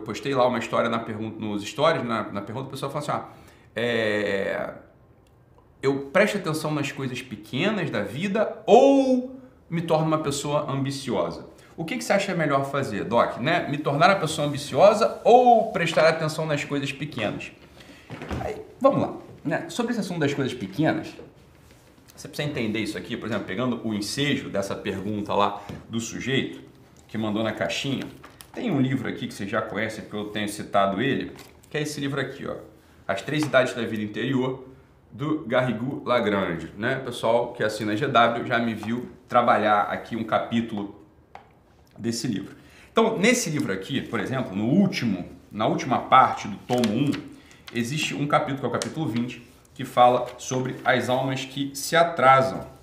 postei 0.05 0.33
lá 0.33 0.47
uma 0.47 0.57
história 0.57 0.89
na 0.89 0.99
pergunta, 0.99 1.39
nos 1.39 1.63
stories, 1.63 2.03
na, 2.03 2.23
na 2.31 2.41
pergunta, 2.41 2.67
a 2.67 2.71
pessoa 2.71 2.91
falou 2.91 3.07
assim, 3.07 3.11
ah, 3.11 3.29
é, 3.75 4.73
eu 5.81 6.07
presto 6.11 6.37
atenção 6.37 6.71
nas 6.71 6.91
coisas 6.91 7.21
pequenas 7.21 7.89
da 7.91 8.01
vida 8.01 8.61
ou 8.65 9.39
me 9.69 9.81
torno 9.81 10.07
uma 10.07 10.17
pessoa 10.17 10.69
ambiciosa? 10.71 11.45
O 11.77 11.85
que, 11.85 11.95
que 11.97 12.03
você 12.03 12.11
acha 12.11 12.35
melhor 12.35 12.65
fazer, 12.65 13.05
Doc? 13.05 13.37
Né? 13.37 13.67
Me 13.69 13.77
tornar 13.77 14.09
uma 14.09 14.19
pessoa 14.19 14.47
ambiciosa 14.47 15.21
ou 15.23 15.71
prestar 15.71 16.09
atenção 16.09 16.45
nas 16.45 16.65
coisas 16.65 16.91
pequenas? 16.91 17.51
Vamos 18.79 19.01
lá. 19.01 19.17
Né? 19.43 19.69
Sobre 19.69 19.91
esse 19.91 20.01
assunto 20.01 20.19
das 20.19 20.33
coisas 20.33 20.53
pequenas, 20.53 21.13
você 22.15 22.27
precisa 22.27 22.49
entender 22.49 22.79
isso 22.79 22.97
aqui, 22.97 23.15
por 23.15 23.27
exemplo, 23.27 23.45
pegando 23.45 23.79
o 23.85 23.93
ensejo 23.93 24.49
dessa 24.49 24.75
pergunta 24.75 25.33
lá 25.33 25.61
do 25.89 25.99
sujeito, 25.99 26.61
que 27.07 27.17
mandou 27.17 27.43
na 27.43 27.51
caixinha. 27.51 28.03
Tem 28.53 28.71
um 28.71 28.81
livro 28.81 29.07
aqui 29.07 29.27
que 29.27 29.33
você 29.33 29.47
já 29.47 29.61
conhece, 29.61 30.01
porque 30.01 30.17
eu 30.17 30.25
tenho 30.25 30.49
citado 30.49 31.01
ele, 31.01 31.31
que 31.69 31.77
é 31.77 31.81
esse 31.81 31.99
livro 31.99 32.19
aqui, 32.19 32.45
ó. 32.47 32.55
As 33.07 33.21
Três 33.21 33.43
Idades 33.43 33.73
da 33.73 33.83
Vida 33.83 34.03
Interior, 34.03 34.67
do 35.11 35.45
Garrigou 35.45 36.03
Lagrange. 36.05 36.71
Né? 36.77 36.99
O 37.01 37.05
pessoal 37.05 37.53
que 37.53 37.63
assina 37.63 37.95
GW 37.95 38.45
já 38.45 38.59
me 38.59 38.73
viu 38.75 39.09
trabalhar 39.27 39.83
aqui 39.83 40.15
um 40.15 40.23
capítulo 40.23 41.03
desse 41.97 42.27
livro. 42.27 42.55
Então, 42.91 43.17
nesse 43.17 43.49
livro 43.49 43.71
aqui, 43.71 44.01
por 44.01 44.19
exemplo, 44.19 44.55
no 44.55 44.65
último, 44.65 45.25
na 45.51 45.67
última 45.67 45.99
parte 45.99 46.47
do 46.47 46.57
tomo 46.57 46.93
1, 46.93 47.11
existe 47.73 48.13
um 48.13 48.27
capítulo, 48.27 48.59
que 48.59 48.65
é 48.65 48.69
o 48.69 48.71
capítulo 48.71 49.07
20, 49.07 49.41
que 49.73 49.85
fala 49.85 50.27
sobre 50.37 50.75
as 50.83 51.09
almas 51.09 51.45
que 51.45 51.71
se 51.73 51.95
atrasam 51.95 52.79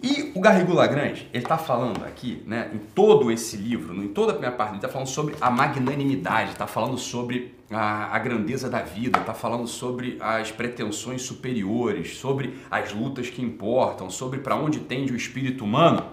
e 0.00 0.30
o 0.32 0.40
Garrigou 0.40 0.76
Lagrange, 0.76 1.28
ele 1.32 1.42
está 1.42 1.58
falando 1.58 2.04
aqui, 2.04 2.40
né, 2.46 2.70
em 2.72 2.78
todo 2.78 3.32
esse 3.32 3.56
livro, 3.56 3.92
em 4.00 4.06
toda 4.06 4.30
a 4.30 4.34
primeira 4.34 4.54
parte, 4.54 4.70
ele 4.70 4.78
está 4.78 4.88
falando 4.88 5.08
sobre 5.08 5.34
a 5.40 5.50
magnanimidade, 5.50 6.52
está 6.52 6.68
falando 6.68 6.96
sobre 6.96 7.56
a, 7.68 8.14
a, 8.14 8.18
grandeza 8.20 8.70
da 8.70 8.80
vida, 8.80 9.18
está 9.18 9.34
falando 9.34 9.66
sobre 9.66 10.16
as 10.20 10.52
pretensões 10.52 11.22
superiores, 11.22 12.16
sobre 12.16 12.60
as 12.70 12.92
lutas 12.92 13.28
que 13.28 13.42
importam, 13.42 14.08
sobre 14.08 14.38
para 14.38 14.54
onde 14.54 14.78
tende 14.78 15.12
o 15.12 15.16
espírito 15.16 15.64
humano. 15.64 16.06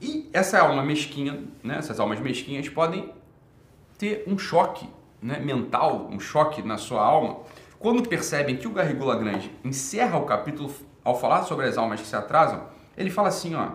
E 0.00 0.28
essa 0.32 0.58
alma 0.58 0.82
mesquinha, 0.82 1.44
né, 1.62 1.76
essas 1.78 2.00
almas 2.00 2.18
mesquinhas 2.18 2.68
podem 2.68 3.12
ter 3.96 4.24
um 4.26 4.36
choque 4.36 4.88
né, 5.22 5.38
mental, 5.38 6.08
um 6.10 6.20
choque 6.20 6.62
na 6.62 6.78
sua 6.78 7.02
alma, 7.02 7.38
quando 7.78 8.08
percebem 8.08 8.56
que 8.56 8.66
o 8.66 8.70
Garrigou 8.70 9.06
Lagrange 9.06 9.50
encerra 9.64 10.18
o 10.18 10.24
capítulo 10.24 10.72
ao 11.04 11.18
falar 11.18 11.44
sobre 11.44 11.66
as 11.66 11.76
almas 11.76 12.00
que 12.00 12.06
se 12.06 12.16
atrasam, 12.16 12.64
ele 12.96 13.10
fala 13.10 13.28
assim, 13.28 13.54
ó, 13.54 13.68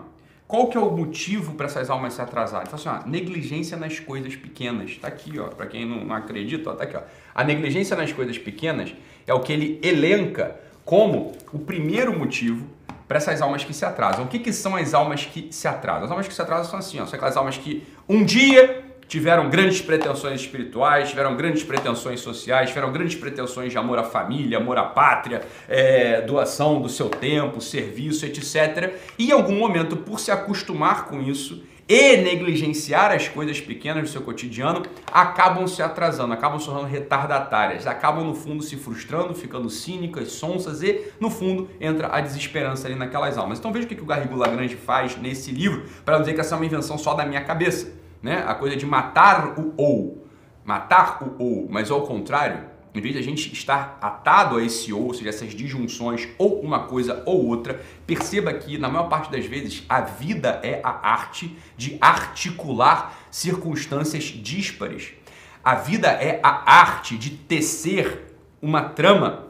Qual 0.51 0.67
que 0.67 0.75
é 0.75 0.81
o 0.81 0.91
motivo 0.91 1.53
para 1.53 1.67
essas 1.67 1.89
almas 1.89 2.13
se 2.13 2.21
atrasarem? 2.21 2.67
Fala 2.69 2.75
assim, 2.75 3.07
ó, 3.07 3.09
negligência 3.09 3.77
nas 3.77 4.01
coisas 4.01 4.35
pequenas. 4.35 4.97
Tá 4.97 5.07
aqui, 5.07 5.39
ó, 5.39 5.47
para 5.47 5.65
quem 5.65 5.85
não, 5.85 6.03
não 6.03 6.13
acredita, 6.13 6.71
ó, 6.71 6.73
tá 6.73 6.83
aqui, 6.83 6.97
ó. 6.97 7.01
A 7.33 7.41
negligência 7.41 7.95
nas 7.95 8.11
coisas 8.11 8.37
pequenas 8.37 8.93
é 9.25 9.33
o 9.33 9.39
que 9.39 9.53
ele 9.53 9.79
elenca 9.81 10.59
como 10.83 11.31
o 11.53 11.59
primeiro 11.59 12.19
motivo 12.19 12.67
para 13.07 13.15
essas 13.15 13.41
almas 13.41 13.63
que 13.63 13.73
se 13.73 13.85
atrasam. 13.85 14.25
O 14.25 14.27
que, 14.27 14.39
que 14.39 14.51
são 14.51 14.75
as 14.75 14.93
almas 14.93 15.23
que 15.23 15.47
se 15.51 15.69
atrasam? 15.69 16.03
As 16.03 16.11
almas 16.11 16.27
que 16.27 16.33
se 16.33 16.41
atrasam 16.41 16.69
são 16.69 16.79
assim, 16.79 16.99
ó, 16.99 17.05
são 17.05 17.15
aquelas 17.15 17.37
almas 17.37 17.57
que 17.57 17.87
um 18.09 18.21
dia 18.21 18.83
tiveram 19.11 19.49
grandes 19.49 19.81
pretensões 19.81 20.39
espirituais, 20.39 21.09
tiveram 21.09 21.35
grandes 21.35 21.63
pretensões 21.63 22.21
sociais, 22.21 22.69
tiveram 22.69 22.93
grandes 22.93 23.13
pretensões 23.13 23.69
de 23.69 23.77
amor 23.77 23.99
à 23.99 24.05
família, 24.05 24.57
amor 24.57 24.77
à 24.77 24.83
pátria, 24.83 25.41
é, 25.67 26.21
doação 26.21 26.81
do 26.81 26.87
seu 26.87 27.09
tempo, 27.09 27.59
serviço, 27.59 28.25
etc. 28.25 28.93
E 29.19 29.27
em 29.27 29.31
algum 29.33 29.59
momento, 29.59 29.97
por 29.97 30.17
se 30.17 30.31
acostumar 30.31 31.07
com 31.07 31.21
isso 31.21 31.61
e 31.89 32.15
negligenciar 32.15 33.11
as 33.11 33.27
coisas 33.27 33.59
pequenas 33.59 34.03
do 34.03 34.09
seu 34.09 34.21
cotidiano, 34.21 34.81
acabam 35.11 35.67
se 35.67 35.81
atrasando, 35.81 36.31
acabam 36.31 36.57
se 36.57 36.67
tornando 36.67 36.87
retardatárias, 36.87 37.85
acabam 37.85 38.23
no 38.23 38.33
fundo 38.33 38.63
se 38.63 38.77
frustrando, 38.77 39.35
ficando 39.35 39.69
cínicas, 39.69 40.31
sonsas 40.31 40.81
e 40.83 41.11
no 41.19 41.29
fundo 41.29 41.69
entra 41.81 42.15
a 42.15 42.21
desesperança 42.21 42.87
ali 42.87 42.95
naquelas 42.95 43.37
almas. 43.37 43.59
Então 43.59 43.73
veja 43.73 43.85
o 43.85 43.89
que 43.89 44.01
o 44.01 44.05
Garrigou 44.05 44.37
Lagrange 44.37 44.77
faz 44.77 45.17
nesse 45.17 45.51
livro 45.51 45.83
para 46.05 46.17
dizer 46.19 46.33
que 46.33 46.39
essa 46.39 46.55
é 46.55 46.57
uma 46.57 46.65
invenção 46.65 46.97
só 46.97 47.13
da 47.13 47.25
minha 47.25 47.43
cabeça 47.43 47.99
né? 48.21 48.43
A 48.47 48.55
coisa 48.55 48.75
de 48.75 48.85
matar 48.85 49.59
o 49.59 49.73
ou, 49.77 50.27
matar 50.63 51.23
o 51.23 51.35
ou, 51.41 51.67
mas 51.69 51.89
ao 51.89 52.01
contrário, 52.01 52.71
em 52.93 52.99
vez 52.99 53.13
de 53.13 53.19
a 53.19 53.23
gente 53.23 53.51
estar 53.53 53.97
atado 54.01 54.57
a 54.57 54.63
esse 54.63 54.91
ou, 54.91 55.07
ou 55.07 55.13
seja, 55.13 55.29
essas 55.29 55.53
disjunções 55.53 56.27
ou 56.37 56.61
uma 56.61 56.87
coisa 56.87 57.23
ou 57.25 57.47
outra, 57.47 57.81
perceba 58.05 58.53
que 58.53 58.77
na 58.77 58.89
maior 58.89 59.07
parte 59.07 59.31
das 59.31 59.45
vezes 59.45 59.83
a 59.87 60.01
vida 60.01 60.59
é 60.61 60.81
a 60.83 61.09
arte 61.09 61.57
de 61.77 61.97
articular 62.01 63.17
circunstâncias 63.31 64.25
díspares. 64.25 65.13
A 65.63 65.75
vida 65.75 66.07
é 66.09 66.39
a 66.43 66.79
arte 66.79 67.17
de 67.17 67.29
tecer 67.29 68.35
uma 68.61 68.81
trama 68.81 69.47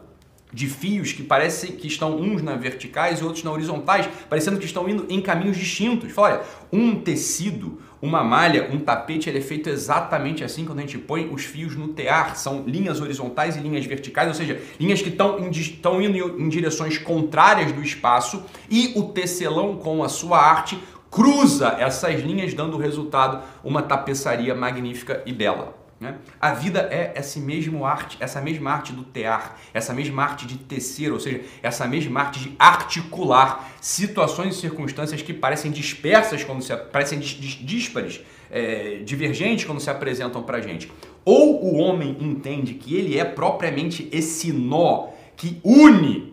de 0.54 0.68
fios 0.68 1.14
que 1.14 1.24
parecem 1.24 1.72
que 1.72 1.88
estão 1.88 2.18
uns 2.18 2.42
na 2.42 2.56
verticais 2.56 3.20
e 3.20 3.24
outros 3.24 3.44
na 3.44 3.52
horizontais, 3.52 4.08
parecendo 4.30 4.60
que 4.60 4.66
estão 4.66 4.88
indo 4.88 5.06
em 5.10 5.22
caminhos 5.22 5.58
distintos. 5.58 6.16
Olha, 6.18 6.42
um 6.72 7.00
tecido, 7.00 7.82
uma 8.02 8.24
malha, 8.24 8.68
um 8.72 8.80
tapete, 8.80 9.30
ele 9.30 9.38
é 9.38 9.42
feito 9.42 9.70
exatamente 9.70 10.44
assim 10.44 10.66
quando 10.66 10.80
a 10.80 10.82
gente 10.82 10.98
põe 10.98 11.30
os 11.32 11.46
fios 11.46 11.76
no 11.76 11.90
tear. 11.90 12.36
São 12.36 12.64
linhas 12.66 13.00
horizontais 13.00 13.56
e 13.56 13.60
linhas 13.60 13.86
verticais, 13.86 14.28
ou 14.28 14.34
seja, 14.34 14.60
linhas 14.80 15.02
que 15.02 15.10
estão, 15.10 16.02
indo 16.02 16.42
em 16.42 16.50
direções 16.50 16.98
contrárias 16.98 17.72
do 17.72 17.82
espaço 17.84 18.44
e 18.70 18.94
o 18.96 19.04
tecelão 19.10 19.78
com 19.78 20.04
a 20.04 20.10
sua 20.10 20.40
arte 20.40 20.80
cruza 21.12 21.76
essas 21.78 22.22
linhas, 22.22 22.54
dando 22.54 22.78
o 22.78 22.80
resultado 22.80 23.44
uma 23.64 23.82
tapeçaria 23.82 24.56
magnífica 24.56 25.22
e 25.26 25.34
bela. 25.34 25.81
Né? 26.02 26.16
A 26.40 26.52
vida 26.56 26.90
é 26.92 27.12
essa 27.14 27.40
mesma 27.40 27.88
arte, 27.88 28.18
essa 28.20 28.42
mesma 28.42 28.72
arte 28.72 28.92
do 28.92 29.04
tear, 29.04 29.56
essa 29.72 29.94
mesma 29.94 30.24
arte 30.24 30.48
de 30.48 30.58
tecer, 30.58 31.14
ou 31.14 31.20
seja, 31.20 31.42
essa 31.62 31.88
mesma 31.88 32.22
arte 32.22 32.40
de 32.40 32.56
articular 32.58 33.72
situações 33.80 34.56
e 34.56 34.60
circunstâncias 34.60 35.22
que 35.22 35.32
parecem 35.32 35.72
dispersas 35.72 36.44
quando 36.44 36.64
se 36.64 36.76
parecem 36.76 37.20
díspares, 37.20 38.20
é, 38.50 39.04
divergentes 39.06 39.66
quando 39.66 39.80
se 39.80 39.92
apresentam 39.92 40.42
para 40.42 40.60
gente. 40.60 40.92
Ou 41.24 41.64
o 41.64 41.78
homem 41.78 42.18
entende 42.20 42.74
que 42.74 42.96
ele 42.96 43.20
é 43.20 43.24
propriamente 43.24 44.10
esse 44.12 44.52
nó 44.52 45.10
que 45.38 45.62
une 45.64 46.31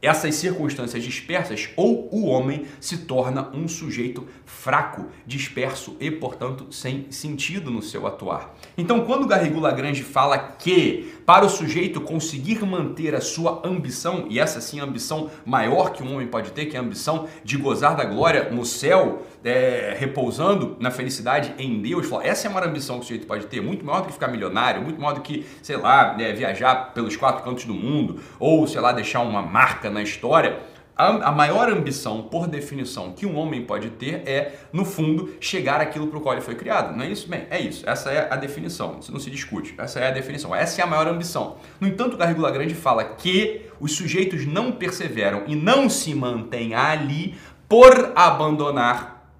essas 0.00 0.34
circunstâncias 0.36 1.02
dispersas, 1.02 1.70
ou 1.76 2.08
o 2.12 2.26
homem 2.26 2.66
se 2.80 2.98
torna 2.98 3.50
um 3.52 3.66
sujeito 3.66 4.26
fraco, 4.46 5.06
disperso 5.26 5.96
e, 6.00 6.10
portanto, 6.10 6.66
sem 6.70 7.10
sentido 7.10 7.70
no 7.70 7.82
seu 7.82 8.06
atuar. 8.06 8.54
Então, 8.76 9.04
quando 9.04 9.26
Garrigou 9.26 9.60
Lagrange 9.60 10.02
fala 10.02 10.38
que 10.38 11.14
para 11.26 11.44
o 11.44 11.48
sujeito 11.48 12.00
conseguir 12.00 12.64
manter 12.64 13.14
a 13.14 13.20
sua 13.20 13.62
ambição, 13.64 14.26
e 14.30 14.38
essa 14.38 14.60
sim 14.60 14.78
é 14.78 14.82
a 14.82 14.84
ambição 14.84 15.30
maior 15.44 15.92
que 15.92 16.02
um 16.02 16.14
homem 16.14 16.26
pode 16.26 16.52
ter, 16.52 16.66
que 16.66 16.76
é 16.76 16.78
a 16.78 16.82
ambição 16.82 17.28
de 17.44 17.56
gozar 17.56 17.96
da 17.96 18.04
glória 18.04 18.50
no 18.50 18.64
céu, 18.64 19.22
é, 19.44 19.96
repousando 19.98 20.76
na 20.80 20.90
felicidade 20.90 21.54
em 21.58 21.80
Deus, 21.80 22.08
essa 22.22 22.48
é 22.48 22.50
uma 22.50 22.64
ambição 22.64 22.96
que 22.96 23.02
o 23.02 23.06
sujeito 23.06 23.26
pode 23.26 23.46
ter, 23.46 23.60
muito 23.60 23.84
maior 23.84 24.00
do 24.00 24.06
que 24.06 24.12
ficar 24.12 24.28
milionário, 24.28 24.82
muito 24.82 25.00
maior 25.00 25.14
do 25.14 25.20
que, 25.20 25.46
sei 25.62 25.76
lá, 25.76 26.16
é, 26.18 26.32
viajar 26.32 26.92
pelos 26.92 27.16
quatro 27.16 27.44
cantos 27.44 27.64
do 27.64 27.74
mundo, 27.74 28.20
ou, 28.38 28.66
sei 28.66 28.80
lá, 28.80 28.92
deixar 28.92 29.20
uma 29.20 29.42
marca 29.42 29.87
na 29.90 30.02
história. 30.02 30.58
A, 30.96 31.30
maior 31.30 31.70
ambição, 31.70 32.22
por 32.22 32.48
definição, 32.48 33.12
que 33.12 33.24
um 33.24 33.36
homem 33.36 33.62
pode 33.62 33.90
ter 33.90 34.22
é, 34.26 34.58
no 34.72 34.84
fundo, 34.84 35.32
chegar 35.40 35.80
àquilo 35.80 36.08
para 36.08 36.18
o 36.18 36.20
qual 36.20 36.34
ele 36.34 36.42
foi 36.42 36.56
criado. 36.56 36.96
Não 36.96 37.04
é 37.04 37.08
isso? 37.08 37.28
Bem, 37.28 37.46
é 37.50 37.60
isso. 37.60 37.88
Essa 37.88 38.10
é 38.10 38.26
a 38.28 38.34
definição. 38.34 38.98
Isso 39.00 39.12
não 39.12 39.20
se 39.20 39.30
discute. 39.30 39.76
Essa 39.78 40.00
é 40.00 40.08
a 40.08 40.10
definição. 40.10 40.52
Essa 40.52 40.80
é 40.80 40.84
a 40.84 40.88
maior 40.88 41.06
ambição. 41.06 41.58
No 41.80 41.86
entanto, 41.86 42.14
o 42.14 42.16
Garrigula 42.16 42.50
Grande 42.50 42.74
fala 42.74 43.04
que 43.04 43.62
os 43.78 43.92
sujeitos 43.92 44.44
não 44.44 44.72
perseveram 44.72 45.44
e 45.46 45.54
não 45.54 45.88
se 45.88 46.12
mantêm 46.16 46.74
ali 46.74 47.36
por 47.68 48.12
abandonar 48.16 49.30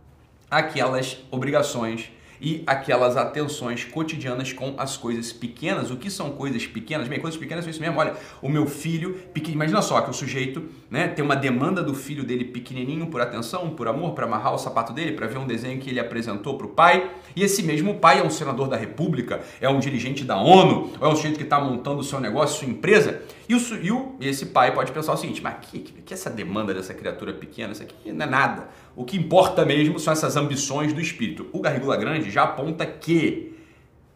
aquelas 0.49 1.19
obrigações 1.29 2.09
e 2.41 2.63
aquelas 2.67 3.17
atenções 3.17 3.85
cotidianas 3.85 4.53
com 4.53 4.75
as 4.79 4.97
coisas 4.97 5.33
pequenas. 5.33 5.91
O 5.91 5.97
que 5.97 6.11
são 6.11 6.31
coisas 6.31 6.67
pequenas? 6.67 7.09
Bem, 7.09 7.21
coisas 7.21 7.39
pequenas 7.39 7.65
são 7.65 7.71
isso 7.71 7.81
mesmo. 7.81 7.99
Olha, 7.99 8.15
o 8.41 8.49
meu 8.49 8.67
filho, 8.67 9.15
pequeno, 9.33 9.55
imagina 9.55 9.83
só 9.83 10.01
que 10.01 10.11
o 10.11 10.13
sujeito 10.13 10.63
né, 10.91 11.09
tem 11.09 11.25
uma 11.25 11.37
demanda 11.37 11.83
do 11.83 11.95
filho 11.95 12.25
dele 12.25 12.45
pequenininho 12.45 13.07
por 13.07 13.21
atenção, 13.21 13.71
por 13.71 13.89
amor, 13.89 14.13
para 14.13 14.27
amarrar 14.27 14.55
o 14.55 14.59
sapato 14.59 14.93
dele, 14.93 15.13
para 15.13 15.27
ver 15.27 15.39
um 15.39 15.47
desenho 15.47 15.81
que 15.81 15.91
ele 15.91 16.01
apresentou 16.01 16.57
para 16.57 16.67
o 16.67 16.71
pai. 16.71 17.11
E 17.35 17.43
esse 17.43 17.63
mesmo 17.63 17.95
pai 17.97 18.21
é 18.21 18.23
um 18.23 18.31
senador 18.31 18.69
da 18.69 18.77
república, 18.77 19.41
é 19.61 19.69
um 19.69 19.79
dirigente 19.79 20.25
da 20.25 20.41
ONU, 20.41 20.93
ou 21.01 21.09
é 21.09 21.11
um 21.11 21.17
sujeito 21.17 21.37
que 21.37 21.45
está 21.45 21.61
montando 21.61 22.01
o 22.01 22.05
seu 22.05 22.21
negócio, 22.21 22.61
sua 22.61 22.69
empresa. 22.69 23.23
E, 23.49 23.55
o, 23.55 23.59
e, 23.83 23.91
o, 23.91 24.17
esse 24.21 24.47
pai 24.47 24.75
pode 24.75 24.93
pensar 24.93 25.15
o 25.15 25.17
seguinte, 25.17 25.43
mas 25.43 25.55
que, 25.63 25.79
que, 25.79 26.13
essa 26.13 26.29
demanda 26.29 26.75
dessa 26.75 26.93
criatura 26.93 27.33
pequena, 27.33 27.73
isso 27.73 27.83
aqui 27.83 28.13
não 28.13 28.27
é 28.27 28.29
nada. 28.29 28.69
O 28.95 29.05
que 29.05 29.17
importa 29.17 29.65
mesmo 29.65 29.99
são 29.99 30.13
essas 30.13 30.37
ambições 30.37 30.93
do 30.93 31.01
espírito. 31.01 31.47
O 31.53 31.61
Garrigula 31.61 31.97
Grande 31.97 32.31
já 32.31 32.43
aponta 32.43 32.85
que 32.85 33.55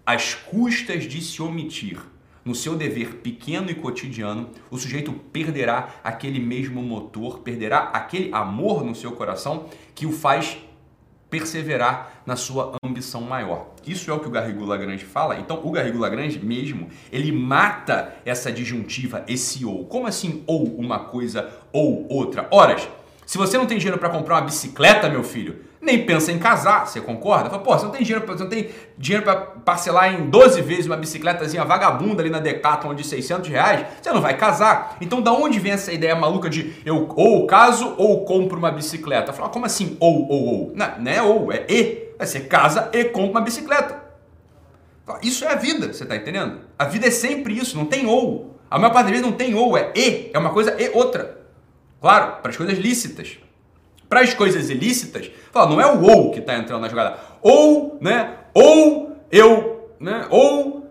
as 0.05 0.35
custas 0.35 1.05
de 1.05 1.23
se 1.23 1.41
omitir 1.41 1.99
no 2.45 2.55
seu 2.55 2.75
dever 2.75 3.17
pequeno 3.17 3.71
e 3.71 3.75
cotidiano, 3.75 4.51
o 4.71 4.77
sujeito 4.77 5.13
perderá 5.13 5.95
aquele 6.03 6.41
mesmo 6.41 6.83
motor, 6.83 7.39
perderá 7.39 7.91
aquele 7.93 8.35
amor 8.35 8.85
no 8.85 8.95
seu 8.95 9.13
coração 9.13 9.67
que 9.95 10.07
o 10.07 10.13
faz 10.13 10.59
perseverar 11.33 12.23
na 12.27 12.37
sua 12.37 12.77
ambição 12.85 13.23
maior. 13.23 13.69
Isso 13.87 14.11
é 14.11 14.15
o 14.15 14.21
que 14.21 14.29
o 14.29 14.31
Garrigou 14.31 14.67
Lagrange 14.67 15.07
fala. 15.07 15.39
Então, 15.39 15.63
o 15.65 15.71
Garrigou 15.71 15.99
Lagrange 15.99 16.39
mesmo, 16.39 16.89
ele 17.11 17.33
mata 17.33 18.15
essa 18.23 18.53
disjuntiva, 18.53 19.25
esse 19.27 19.65
ou. 19.65 19.87
Como 19.87 20.07
assim 20.07 20.45
ou 20.47 20.65
uma 20.77 20.99
coisa 20.99 21.49
ou 21.73 22.07
outra? 22.11 22.47
Horas. 22.51 22.87
Se 23.25 23.39
você 23.39 23.57
não 23.57 23.65
tem 23.65 23.79
dinheiro 23.79 23.99
para 23.99 24.11
comprar 24.11 24.35
uma 24.35 24.43
bicicleta, 24.43 25.09
meu 25.09 25.25
filho, 25.25 25.65
nem 25.83 26.07
pensa 26.07 26.31
em 26.31 26.39
casar, 26.39 26.87
você 26.87 27.01
concorda? 27.01 27.51
Fala, 27.51 27.61
pô, 27.61 27.77
você 27.77 27.85
não 27.85 27.91
tem 27.91 28.05
dinheiro, 28.05 28.25
você 28.25 28.45
não 28.45 28.49
tem 28.49 28.71
dinheiro 28.97 29.25
para 29.25 29.35
parcelar 29.37 30.15
em 30.15 30.31
12 30.31 30.63
vezes 30.63 30.87
uma 30.87 30.97
bicicletazinha 30.97 31.65
vagabunda 31.65 32.23
ali 32.23 32.31
na 32.31 32.39
Decathlon 32.39 32.95
de 32.95 33.03
600 33.05 33.49
reais, 33.49 33.87
você 34.01 34.13
não 34.13 34.21
vai 34.21 34.37
casar. 34.37 34.97
Então, 35.01 35.21
da 35.21 35.33
onde 35.33 35.59
vem 35.59 35.73
essa 35.73 35.93
ideia 35.93 36.15
maluca 36.15 36.49
de 36.49 36.81
eu 36.87 37.09
ou 37.17 37.49
caso 37.49 37.97
ou 37.99 38.25
compro 38.25 38.57
uma 38.59 38.71
bicicleta? 38.71 39.33
Fala, 39.33 39.49
como 39.49 39.67
assim 39.67 39.97
ou, 39.99 40.29
ou, 40.31 40.45
ou? 40.45 40.73
Não, 40.73 41.01
não 41.01 41.11
é 41.11 41.21
ou, 41.21 41.53
é 41.53 41.67
e. 41.69 42.13
Você 42.17 42.39
casa 42.39 42.89
e 42.93 43.07
compra 43.07 43.33
uma 43.33 43.41
bicicleta. 43.41 44.01
Isso 45.21 45.45
é 45.45 45.49
a 45.49 45.57
vida, 45.57 45.93
você 45.93 46.07
tá 46.07 46.15
entendendo? 46.15 46.61
A 46.79 46.85
vida 46.85 47.09
é 47.09 47.11
sempre 47.11 47.59
isso, 47.59 47.77
não 47.77 47.87
tem 47.87 48.07
ou. 48.07 48.57
A 48.71 48.79
maior 48.79 48.93
parte 48.93 49.07
das 49.07 49.13
vezes 49.13 49.27
não 49.27 49.37
tem 49.37 49.53
ou, 49.53 49.77
é 49.77 49.93
e. 49.97 50.31
É 50.33 50.39
uma 50.39 50.51
coisa 50.51 50.81
e 50.81 50.91
outra. 50.91 51.43
Claro, 52.01 52.37
para 52.41 52.51
as 52.51 52.57
coisas 52.57 52.79
lícitas. 52.79 53.39
Para 54.13 54.21
as 54.21 54.35
coisas 54.35 54.69
ilícitas, 54.69 55.31
fala, 55.51 55.71
não 55.71 55.81
é 55.81 55.87
o 55.87 56.03
ou 56.03 56.33
que 56.33 56.41
está 56.41 56.55
entrando 56.59 56.83
na 56.83 56.89
jogada. 56.91 57.17
Ou, 57.41 57.97
né? 57.99 58.41
Ou 58.53 59.17
eu, 59.31 59.89
né? 59.99 60.27
Ou 60.29 60.87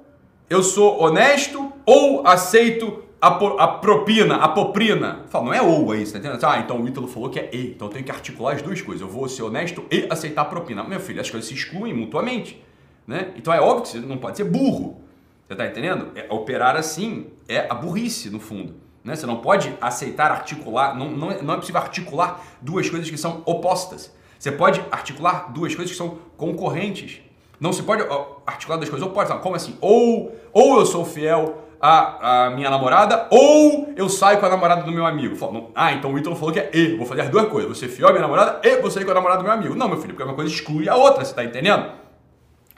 eu 0.50 0.64
sou 0.64 1.00
honesto, 1.00 1.72
ou 1.86 2.26
aceito 2.26 3.04
a, 3.22 3.28
a 3.28 3.68
propina, 3.68 4.38
a 4.38 4.48
poprina. 4.48 5.20
Fala, 5.30 5.46
não 5.46 5.54
é 5.54 5.62
ou 5.62 5.92
aí, 5.92 6.04
você 6.04 6.14
tá 6.14 6.18
entendendo? 6.18 6.44
Ah, 6.44 6.58
então 6.58 6.82
o 6.82 6.88
Ítalo 6.88 7.08
falou 7.08 7.30
que 7.30 7.40
é 7.40 7.52
e. 7.54 7.68
Então 7.68 7.90
eu 7.90 7.94
tenho 7.94 8.04
que 8.04 8.12
articular 8.12 8.54
as 8.54 8.64
duas 8.64 8.82
coisas. 8.82 9.04
Eu 9.04 9.08
vou 9.08 9.30
ser 9.30 9.44
honesto 9.44 9.86
e 9.92 10.08
aceitar 10.10 10.42
a 10.42 10.46
propina. 10.46 10.84
Meu 10.84 11.00
filho, 11.00 11.22
as 11.22 11.30
coisas 11.30 11.48
se 11.48 11.54
excluem 11.54 11.94
mutuamente. 11.94 12.60
Né? 13.06 13.34
Então 13.36 13.54
é 13.54 13.62
óbvio 13.62 13.84
que 13.84 13.90
você 13.90 14.00
não 14.00 14.18
pode 14.18 14.38
ser 14.38 14.46
burro. 14.46 15.00
Você 15.46 15.54
está 15.54 15.68
entendendo? 15.68 16.08
É, 16.16 16.26
operar 16.32 16.76
assim 16.76 17.28
é 17.48 17.68
a 17.70 17.76
burrice, 17.76 18.32
no 18.32 18.40
fundo. 18.40 18.74
Né? 19.04 19.16
Você 19.16 19.26
não 19.26 19.38
pode 19.38 19.76
aceitar 19.82 20.32
articular, 20.32 20.96
não, 20.96 21.10
não, 21.10 21.32
é, 21.32 21.42
não 21.42 21.54
é 21.54 21.58
possível 21.58 21.82
articular 21.82 22.42
duas 22.62 22.90
coisas 22.90 23.10
que 23.10 23.18
são 23.18 23.42
opostas. 23.46 24.14
Você 24.38 24.52
pode 24.52 24.84
articular 24.92 25.52
duas 25.52 25.76
coisas 25.76 25.92
que 25.92 25.98
são 25.98 26.18
concorrentes. 26.38 27.22
Não 27.60 27.72
se 27.72 27.84
pode 27.84 28.04
articular 28.46 28.78
duas 28.78 28.90
coisas 28.90 29.08
opostas. 29.08 29.40
Como 29.42 29.56
assim? 29.56 29.78
Ou, 29.80 30.36
ou 30.52 30.80
eu 30.80 30.86
sou 30.86 31.06
fiel 31.06 31.62
a, 31.80 32.46
a 32.46 32.50
minha 32.52 32.70
namorada 32.70 33.28
ou 33.32 33.92
eu 33.96 34.08
saio 34.08 34.40
com 34.40 34.46
a 34.46 34.50
namorada 34.50 34.84
do 34.84 34.92
meu 34.92 35.06
amigo. 35.06 35.36
Ah, 35.76 35.92
então 35.94 36.14
o 36.14 36.18
Ítalo 36.18 36.36
falou 36.36 36.54
que 36.54 36.60
é 36.60 36.70
e. 36.74 36.96
Vou 36.96 37.06
fazer 37.06 37.22
as 37.22 37.30
duas 37.30 37.48
coisas. 37.50 37.78
Você 37.78 37.88
fiel 37.88 38.08
à 38.08 38.12
minha 38.12 38.22
namorada 38.22 38.60
e 38.64 38.78
vou 38.78 38.90
sair 38.90 39.06
com 39.06 39.12
a 39.12 39.16
namorada 39.16 39.40
do 39.40 39.44
meu 39.44 39.54
amigo. 39.54 39.76
Não, 39.76 39.88
meu 39.88 39.98
filho, 39.98 40.14
porque 40.14 40.24
uma 40.24 40.36
coisa 40.36 40.52
exclui 40.52 40.88
a 40.88 40.96
outra, 40.96 41.26
você 41.26 41.34
tá 41.34 41.44
entendendo? 41.44 41.92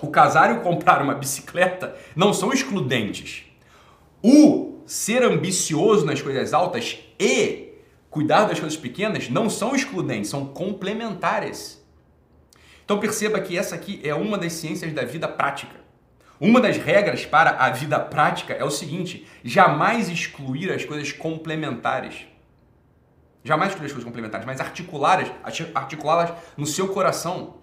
O 0.01 0.07
casar 0.07 0.51
e 0.51 0.57
o 0.57 0.61
comprar 0.61 1.01
uma 1.01 1.13
bicicleta 1.13 1.95
não 2.15 2.33
são 2.33 2.51
excludentes. 2.51 3.45
O 4.21 4.72
ser 4.85 5.23
ambicioso 5.23 6.05
nas 6.05 6.21
coisas 6.21 6.53
altas 6.53 6.99
e 7.19 7.73
cuidar 8.09 8.45
das 8.45 8.59
coisas 8.59 8.77
pequenas 8.77 9.29
não 9.29 9.49
são 9.49 9.75
excludentes, 9.75 10.29
são 10.29 10.45
complementares. 10.45 11.83
Então 12.85 12.99
perceba 12.99 13.39
que 13.39 13.57
essa 13.57 13.75
aqui 13.75 13.99
é 14.03 14.13
uma 14.13 14.37
das 14.37 14.53
ciências 14.53 14.93
da 14.93 15.03
vida 15.03 15.27
prática. 15.27 15.81
Uma 16.39 16.59
das 16.59 16.77
regras 16.77 17.25
para 17.25 17.51
a 17.51 17.69
vida 17.69 17.99
prática 17.99 18.53
é 18.53 18.63
o 18.63 18.69
seguinte: 18.69 19.25
jamais 19.43 20.09
excluir 20.09 20.71
as 20.71 20.83
coisas 20.83 21.11
complementares. 21.11 22.27
Jamais 23.43 23.71
excluir 23.71 23.87
as 23.87 23.93
coisas 23.93 24.07
complementares, 24.07 24.45
mas 24.45 24.59
articulá-las 24.59 25.31
articulá 25.73 26.37
no 26.57 26.65
seu 26.65 26.89
coração. 26.89 27.62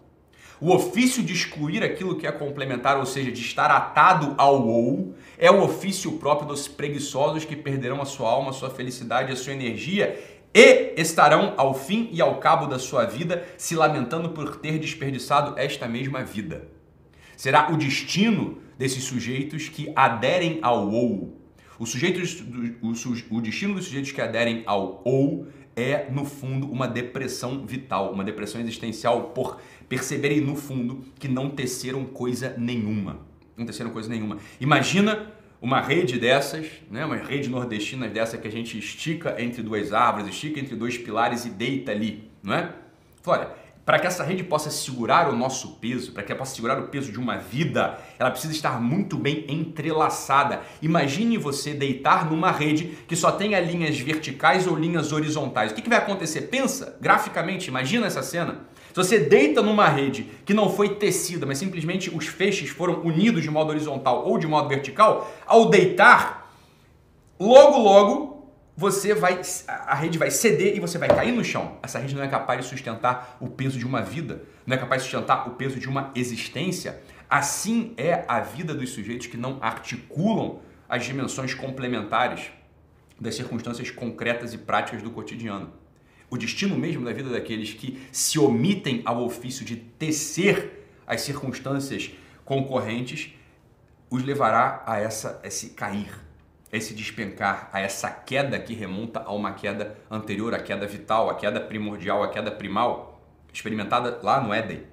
O 0.60 0.74
ofício 0.74 1.22
de 1.22 1.32
excluir 1.32 1.82
aquilo 1.82 2.16
que 2.16 2.26
é 2.26 2.32
complementar, 2.32 2.98
ou 2.98 3.06
seja, 3.06 3.32
de 3.32 3.40
estar 3.40 3.70
atado 3.70 4.34
ao 4.36 4.66
ou, 4.66 5.14
é 5.38 5.50
o 5.50 5.62
ofício 5.62 6.12
próprio 6.12 6.48
dos 6.48 6.68
preguiçosos 6.68 7.46
que 7.46 7.56
perderão 7.56 8.02
a 8.02 8.04
sua 8.04 8.30
alma, 8.30 8.50
a 8.50 8.52
sua 8.52 8.68
felicidade, 8.68 9.32
a 9.32 9.36
sua 9.36 9.54
energia 9.54 10.18
e 10.52 10.94
estarão 10.96 11.54
ao 11.56 11.72
fim 11.72 12.08
e 12.12 12.20
ao 12.20 12.38
cabo 12.38 12.66
da 12.66 12.78
sua 12.78 13.04
vida 13.04 13.46
se 13.56 13.74
lamentando 13.74 14.30
por 14.30 14.56
ter 14.56 14.78
desperdiçado 14.78 15.58
esta 15.58 15.86
mesma 15.88 16.22
vida. 16.22 16.68
Será 17.36 17.70
o 17.72 17.76
destino 17.76 18.58
desses 18.76 19.04
sujeitos 19.04 19.68
que 19.68 19.92
aderem 19.96 20.58
ao 20.60 20.90
ou. 20.90 21.40
O, 21.78 21.86
sujeitos, 21.86 22.42
o, 22.82 23.36
o 23.36 23.40
destino 23.40 23.74
dos 23.74 23.86
sujeitos 23.86 24.12
que 24.12 24.20
aderem 24.20 24.62
ao 24.66 25.00
ou 25.04 25.46
é, 25.76 26.10
no 26.10 26.24
fundo, 26.24 26.70
uma 26.70 26.86
depressão 26.86 27.66
vital, 27.66 28.12
uma 28.12 28.24
depressão 28.24 28.60
existencial 28.60 29.30
por 29.30 29.60
perceberem, 29.88 30.40
no 30.40 30.56
fundo, 30.56 31.04
que 31.18 31.28
não 31.28 31.50
teceram 31.50 32.04
coisa 32.04 32.54
nenhuma. 32.56 33.18
Não 33.56 33.66
teceram 33.66 33.90
coisa 33.90 34.08
nenhuma. 34.08 34.38
Imagina 34.60 35.32
uma 35.60 35.80
rede 35.80 36.18
dessas, 36.18 36.66
né, 36.90 37.04
uma 37.04 37.16
rede 37.16 37.48
nordestina 37.50 38.08
dessa 38.08 38.38
que 38.38 38.48
a 38.48 38.50
gente 38.50 38.78
estica 38.78 39.40
entre 39.42 39.62
duas 39.62 39.92
árvores, 39.92 40.28
estica 40.28 40.58
entre 40.58 40.74
dois 40.74 40.96
pilares 40.96 41.44
e 41.44 41.50
deita 41.50 41.92
ali, 41.92 42.30
não 42.42 42.54
é? 42.54 42.74
Olha, 43.26 43.50
para 43.90 43.98
que 43.98 44.06
essa 44.06 44.22
rede 44.22 44.44
possa 44.44 44.70
segurar 44.70 45.28
o 45.28 45.36
nosso 45.36 45.70
peso, 45.80 46.12
para 46.12 46.22
que 46.22 46.30
ela 46.30 46.38
possa 46.38 46.54
segurar 46.54 46.78
o 46.78 46.86
peso 46.86 47.10
de 47.10 47.18
uma 47.18 47.36
vida, 47.38 47.98
ela 48.20 48.30
precisa 48.30 48.52
estar 48.52 48.80
muito 48.80 49.16
bem 49.16 49.44
entrelaçada. 49.48 50.60
Imagine 50.80 51.36
você 51.36 51.74
deitar 51.74 52.30
numa 52.30 52.52
rede 52.52 52.96
que 53.08 53.16
só 53.16 53.32
tenha 53.32 53.58
linhas 53.58 53.98
verticais 53.98 54.68
ou 54.68 54.76
linhas 54.76 55.12
horizontais. 55.12 55.72
O 55.72 55.74
que, 55.74 55.82
que 55.82 55.88
vai 55.88 55.98
acontecer? 55.98 56.42
Pensa 56.42 56.96
graficamente, 57.00 57.66
imagina 57.66 58.06
essa 58.06 58.22
cena. 58.22 58.60
Se 58.90 58.94
você 58.94 59.18
deita 59.18 59.60
numa 59.60 59.88
rede 59.88 60.30
que 60.44 60.54
não 60.54 60.70
foi 60.70 60.90
tecida, 60.90 61.44
mas 61.44 61.58
simplesmente 61.58 62.14
os 62.14 62.26
feixes 62.26 62.70
foram 62.70 63.02
unidos 63.02 63.42
de 63.42 63.50
modo 63.50 63.70
horizontal 63.70 64.24
ou 64.24 64.38
de 64.38 64.46
modo 64.46 64.68
vertical, 64.68 65.28
ao 65.44 65.68
deitar, 65.68 66.54
logo 67.40 67.76
logo 67.76 68.29
você 68.76 69.14
vai 69.14 69.40
a 69.66 69.94
rede 69.94 70.18
vai 70.18 70.30
ceder 70.30 70.76
e 70.76 70.80
você 70.80 70.98
vai 70.98 71.08
cair 71.08 71.32
no 71.32 71.44
chão. 71.44 71.78
Essa 71.82 71.98
rede 71.98 72.14
não 72.14 72.22
é 72.22 72.28
capaz 72.28 72.62
de 72.62 72.70
sustentar 72.70 73.36
o 73.40 73.48
peso 73.48 73.78
de 73.78 73.86
uma 73.86 74.00
vida, 74.00 74.42
não 74.66 74.76
é 74.76 74.78
capaz 74.78 75.02
de 75.02 75.08
sustentar 75.10 75.48
o 75.48 75.52
peso 75.52 75.78
de 75.78 75.88
uma 75.88 76.10
existência. 76.14 77.02
Assim 77.28 77.94
é 77.96 78.24
a 78.26 78.40
vida 78.40 78.74
dos 78.74 78.90
sujeitos 78.90 79.26
que 79.26 79.36
não 79.36 79.58
articulam 79.60 80.60
as 80.88 81.04
dimensões 81.04 81.54
complementares 81.54 82.50
das 83.20 83.34
circunstâncias 83.34 83.90
concretas 83.90 84.54
e 84.54 84.58
práticas 84.58 85.02
do 85.02 85.10
cotidiano. 85.10 85.72
O 86.30 86.36
destino 86.36 86.76
mesmo 86.76 87.04
da 87.04 87.12
vida 87.12 87.28
daqueles 87.28 87.74
que 87.74 88.00
se 88.10 88.38
omitem 88.38 89.02
ao 89.04 89.22
ofício 89.24 89.64
de 89.64 89.76
tecer 89.76 90.86
as 91.06 91.20
circunstâncias 91.20 92.10
concorrentes 92.44 93.34
os 94.08 94.24
levará 94.24 94.82
a 94.86 94.98
essa 94.98 95.40
esse 95.44 95.70
cair 95.70 96.29
esse 96.72 96.94
despencar, 96.94 97.68
a 97.72 97.80
essa 97.80 98.10
queda 98.10 98.58
que 98.58 98.74
remonta 98.74 99.20
a 99.20 99.32
uma 99.32 99.52
queda 99.52 99.96
anterior, 100.10 100.54
a 100.54 100.62
queda 100.62 100.86
vital, 100.86 101.28
a 101.28 101.34
queda 101.34 101.60
primordial, 101.60 102.22
a 102.22 102.28
queda 102.28 102.50
primal, 102.50 103.20
experimentada 103.52 104.20
lá 104.22 104.40
no 104.40 104.54
Éden. 104.54 104.84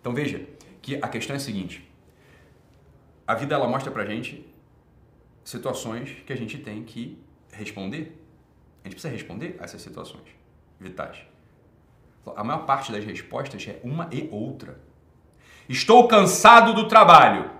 Então 0.00 0.12
veja 0.12 0.46
que 0.82 0.96
a 0.96 1.08
questão 1.08 1.34
é 1.34 1.38
a 1.38 1.40
seguinte: 1.40 1.90
a 3.26 3.34
vida 3.34 3.54
ela 3.54 3.66
mostra 3.66 3.90
pra 3.90 4.04
gente 4.04 4.46
situações 5.42 6.10
que 6.26 6.32
a 6.32 6.36
gente 6.36 6.58
tem 6.58 6.82
que 6.84 7.18
responder. 7.52 8.20
A 8.82 8.88
gente 8.88 8.96
precisa 8.96 9.12
responder 9.12 9.56
a 9.60 9.64
essas 9.64 9.80
situações 9.80 10.28
vitais. 10.78 11.18
A 12.36 12.44
maior 12.44 12.66
parte 12.66 12.92
das 12.92 13.04
respostas 13.04 13.66
é 13.66 13.80
uma 13.82 14.08
e 14.12 14.28
outra. 14.30 14.78
Estou 15.68 16.06
cansado 16.06 16.74
do 16.74 16.86
trabalho. 16.86 17.50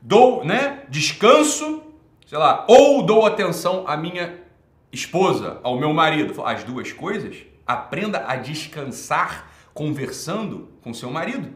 Dou, 0.00 0.44
né? 0.44 0.84
Descanso 0.90 1.91
sei 2.32 2.38
lá, 2.38 2.64
ou 2.66 3.04
dou 3.04 3.26
atenção 3.26 3.84
à 3.86 3.94
minha 3.94 4.38
esposa, 4.90 5.60
ao 5.62 5.78
meu 5.78 5.92
marido. 5.92 6.42
As 6.46 6.64
duas 6.64 6.90
coisas, 6.90 7.36
aprenda 7.66 8.24
a 8.26 8.36
descansar 8.36 9.52
conversando 9.74 10.70
com 10.80 10.94
seu 10.94 11.10
marido. 11.10 11.50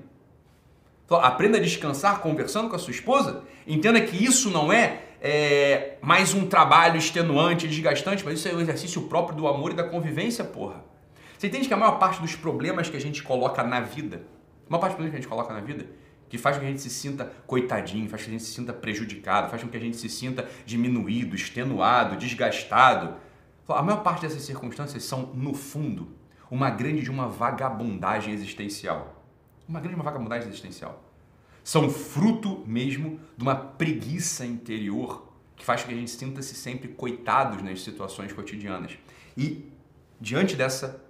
Aprenda 1.09 1.57
a 1.57 1.61
descansar 1.63 2.21
conversando 2.21 2.69
com 2.69 2.77
a 2.77 2.79
sua 2.79 2.91
esposa. 2.91 3.43
Entenda 3.67 3.99
que 4.03 4.23
isso 4.23 4.51
não 4.51 4.71
é, 4.71 5.01
é 5.19 5.97
mais 6.03 6.35
um 6.35 6.47
trabalho 6.47 6.99
extenuante, 6.99 7.67
desgastante, 7.67 8.23
mas 8.23 8.39
isso 8.39 8.47
é 8.47 8.53
um 8.53 8.61
exercício 8.61 9.01
próprio 9.01 9.35
do 9.35 9.49
amor 9.49 9.71
e 9.71 9.75
da 9.75 9.85
convivência, 9.85 10.45
porra. 10.45 10.85
Você 11.39 11.47
entende 11.47 11.69
que 11.69 11.73
a 11.73 11.79
maior 11.79 11.99
parte 11.99 12.21
dos 12.21 12.37
problemas 12.37 12.91
que 12.91 12.99
a 12.99 13.01
gente 13.01 13.23
coloca 13.23 13.63
na 13.63 13.81
vida, 13.81 14.27
a 14.69 14.73
maior 14.73 14.83
parte 14.83 14.91
dos 14.91 14.97
problemas 14.97 15.13
que 15.13 15.17
a 15.17 15.23
gente 15.23 15.29
coloca 15.31 15.55
na 15.55 15.61
vida, 15.61 15.87
que 16.29 16.39
faz 16.39 16.57
com 16.57 16.61
que 16.61 16.67
a 16.67 16.71
gente 16.71 16.83
se 16.83 16.91
sinta 16.91 17.33
coitadinho, 17.47 18.09
faz 18.09 18.23
com 18.23 18.29
que 18.29 18.37
a 18.37 18.39
gente 18.39 18.49
se 18.49 18.55
sinta 18.55 18.73
prejudicado, 18.73 19.51
faz 19.51 19.63
com 19.63 19.69
que 19.69 19.77
a 19.77 19.81
gente 19.81 19.97
se 19.97 20.09
sinta 20.09 20.49
diminuído, 20.65 21.35
extenuado, 21.35 22.17
desgastado. 22.17 23.15
A 23.69 23.83
maior 23.83 24.03
parte 24.03 24.23
dessas 24.23 24.43
circunstâncias 24.43 25.05
são, 25.05 25.33
no 25.35 25.55
fundo, 25.55 26.09
uma 26.51 26.71
grande 26.71 27.03
de 27.03 27.11
uma 27.11 27.29
vagabundagem 27.29 28.33
existencial. 28.33 29.25
Uma 29.69 29.81
grande 29.81 29.95
de 29.95 30.01
uma 30.01 30.05
vagabundagem 30.05 30.49
existencial. 30.49 31.03
São 31.63 31.91
fruto 31.91 32.63
mesmo 32.67 33.21
de 33.37 33.43
uma 33.43 33.57
preguiça 33.57 34.47
interior 34.47 35.27
que 35.57 35.65
faz 35.65 35.83
com 35.83 35.89
que 35.89 35.95
a 35.95 35.97
gente 35.99 36.11
sinta-se 36.11 36.55
sempre 36.55 36.89
coitados 36.89 37.63
nas 37.63 37.83
situações 37.83 38.33
cotidianas. 38.33 38.97
E 39.37 39.69
diante 40.21 40.55
dessa 40.55 41.03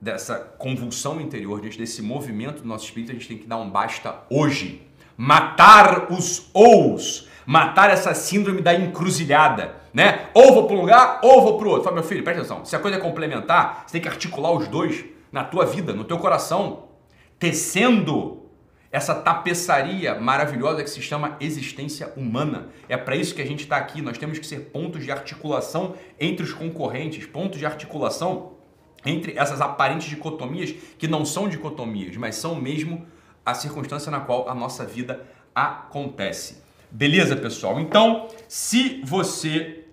dessa 0.00 0.36
convulsão 0.36 1.20
interior, 1.20 1.60
diante 1.60 1.78
desse 1.78 2.00
movimento 2.02 2.62
do 2.62 2.68
nosso 2.68 2.84
espírito, 2.84 3.10
a 3.10 3.14
gente 3.14 3.28
tem 3.28 3.38
que 3.38 3.46
dar 3.46 3.56
um 3.56 3.68
basta 3.68 4.22
hoje. 4.30 4.82
Matar 5.16 6.12
os 6.12 6.48
ous, 6.54 7.28
matar 7.44 7.90
essa 7.90 8.14
síndrome 8.14 8.62
da 8.62 8.72
encruzilhada, 8.72 9.74
né? 9.92 10.28
Ou 10.32 10.54
vou 10.54 10.66
para 10.66 10.76
um 10.76 10.80
lugar, 10.80 11.20
ou 11.24 11.42
vou 11.42 11.58
para 11.58 11.66
o 11.66 11.70
outro. 11.70 11.84
Fala, 11.84 11.96
meu 11.96 12.04
filho, 12.04 12.22
presta 12.22 12.42
atenção. 12.42 12.64
Se 12.64 12.76
a 12.76 12.78
coisa 12.78 12.98
é 12.98 13.00
complementar, 13.00 13.84
você 13.84 13.92
tem 13.92 14.00
que 14.00 14.08
articular 14.08 14.52
os 14.52 14.68
dois 14.68 15.04
na 15.32 15.42
tua 15.42 15.66
vida, 15.66 15.92
no 15.92 16.04
teu 16.04 16.18
coração, 16.18 16.84
tecendo 17.38 18.44
essa 18.90 19.14
tapeçaria 19.14 20.14
maravilhosa 20.14 20.82
que 20.82 20.90
se 20.90 21.02
chama 21.02 21.36
existência 21.40 22.12
humana. 22.16 22.68
É 22.88 22.96
para 22.96 23.16
isso 23.16 23.34
que 23.34 23.42
a 23.42 23.46
gente 23.46 23.64
está 23.64 23.76
aqui. 23.76 24.00
Nós 24.00 24.16
temos 24.16 24.38
que 24.38 24.46
ser 24.46 24.70
pontos 24.70 25.04
de 25.04 25.10
articulação 25.10 25.94
entre 26.18 26.44
os 26.44 26.52
concorrentes, 26.52 27.26
pontos 27.26 27.58
de 27.58 27.66
articulação 27.66 28.57
entre 29.04 29.36
essas 29.36 29.60
aparentes 29.60 30.08
dicotomias 30.08 30.74
que 30.98 31.08
não 31.08 31.24
são 31.24 31.48
dicotomias, 31.48 32.16
mas 32.16 32.36
são 32.36 32.54
mesmo 32.54 33.06
a 33.44 33.54
circunstância 33.54 34.10
na 34.10 34.20
qual 34.20 34.48
a 34.48 34.54
nossa 34.54 34.84
vida 34.84 35.24
acontece. 35.54 36.62
Beleza, 36.90 37.36
pessoal? 37.36 37.78
Então, 37.80 38.28
se 38.48 39.00
você 39.04 39.84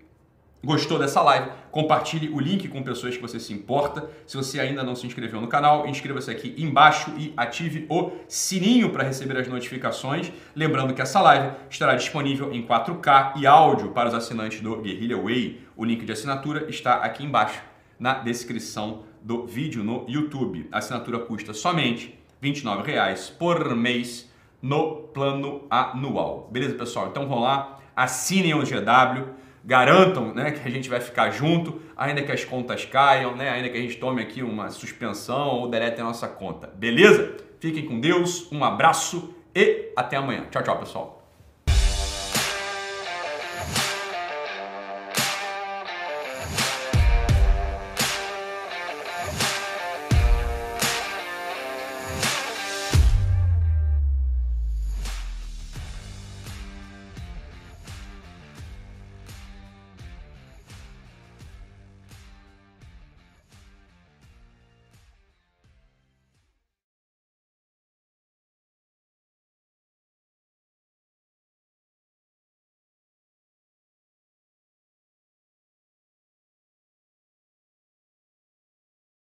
gostou 0.63 0.97
dessa 0.97 1.21
live, 1.21 1.51
compartilhe 1.71 2.29
o 2.29 2.39
link 2.39 2.67
com 2.67 2.81
pessoas 2.81 3.15
que 3.15 3.21
você 3.21 3.39
se 3.39 3.53
importa. 3.53 4.09
Se 4.25 4.35
você 4.35 4.59
ainda 4.59 4.83
não 4.83 4.95
se 4.95 5.05
inscreveu 5.05 5.39
no 5.39 5.47
canal, 5.47 5.87
inscreva-se 5.87 6.31
aqui 6.31 6.55
embaixo 6.57 7.13
e 7.17 7.33
ative 7.37 7.85
o 7.89 8.11
sininho 8.27 8.89
para 8.89 9.03
receber 9.03 9.37
as 9.37 9.47
notificações. 9.47 10.31
Lembrando 10.55 10.93
que 10.93 11.01
essa 11.01 11.21
live 11.21 11.55
estará 11.69 11.95
disponível 11.95 12.51
em 12.51 12.65
4K 12.65 13.33
e 13.37 13.45
áudio 13.45 13.91
para 13.91 14.09
os 14.09 14.15
assinantes 14.15 14.61
do 14.61 14.81
Guerrilla 14.81 15.21
Way. 15.21 15.61
O 15.77 15.85
link 15.85 16.03
de 16.03 16.11
assinatura 16.11 16.69
está 16.69 16.95
aqui 16.95 17.23
embaixo 17.23 17.61
na 17.99 18.15
descrição 18.15 19.03
do 19.21 19.45
vídeo 19.45 19.83
no 19.83 20.05
YouTube. 20.07 20.67
A 20.71 20.77
assinatura 20.77 21.19
custa 21.19 21.53
somente 21.53 22.17
R$ 22.41 22.51
29,00 22.51 23.37
por 23.37 23.75
mês 23.75 24.31
no 24.61 25.07
plano 25.13 25.65
anual. 25.69 26.49
Beleza, 26.51 26.75
pessoal? 26.75 27.07
Então 27.07 27.27
vão 27.27 27.39
lá, 27.39 27.79
assinem 27.95 28.53
o 28.53 28.59
GW, 28.59 29.29
garantam 29.63 30.33
né, 30.33 30.51
que 30.51 30.67
a 30.67 30.71
gente 30.71 30.89
vai 30.89 30.99
ficar 30.99 31.31
junto, 31.31 31.81
ainda 31.97 32.21
que 32.21 32.31
as 32.31 32.45
contas 32.45 32.85
caiam, 32.85 33.35
né, 33.35 33.49
ainda 33.49 33.69
que 33.69 33.77
a 33.77 33.81
gente 33.81 33.97
tome 33.97 34.21
aqui 34.21 34.43
uma 34.43 34.69
suspensão 34.69 35.47
ou 35.49 35.69
delete 35.69 35.99
a 35.99 36.03
nossa 36.03 36.27
conta. 36.27 36.67
Beleza? 36.67 37.35
Fiquem 37.59 37.85
com 37.85 37.99
Deus, 37.99 38.51
um 38.51 38.63
abraço 38.63 39.33
e 39.53 39.91
até 39.95 40.17
amanhã. 40.17 40.45
Tchau, 40.51 40.61
tchau, 40.61 40.77
pessoal. 40.77 41.14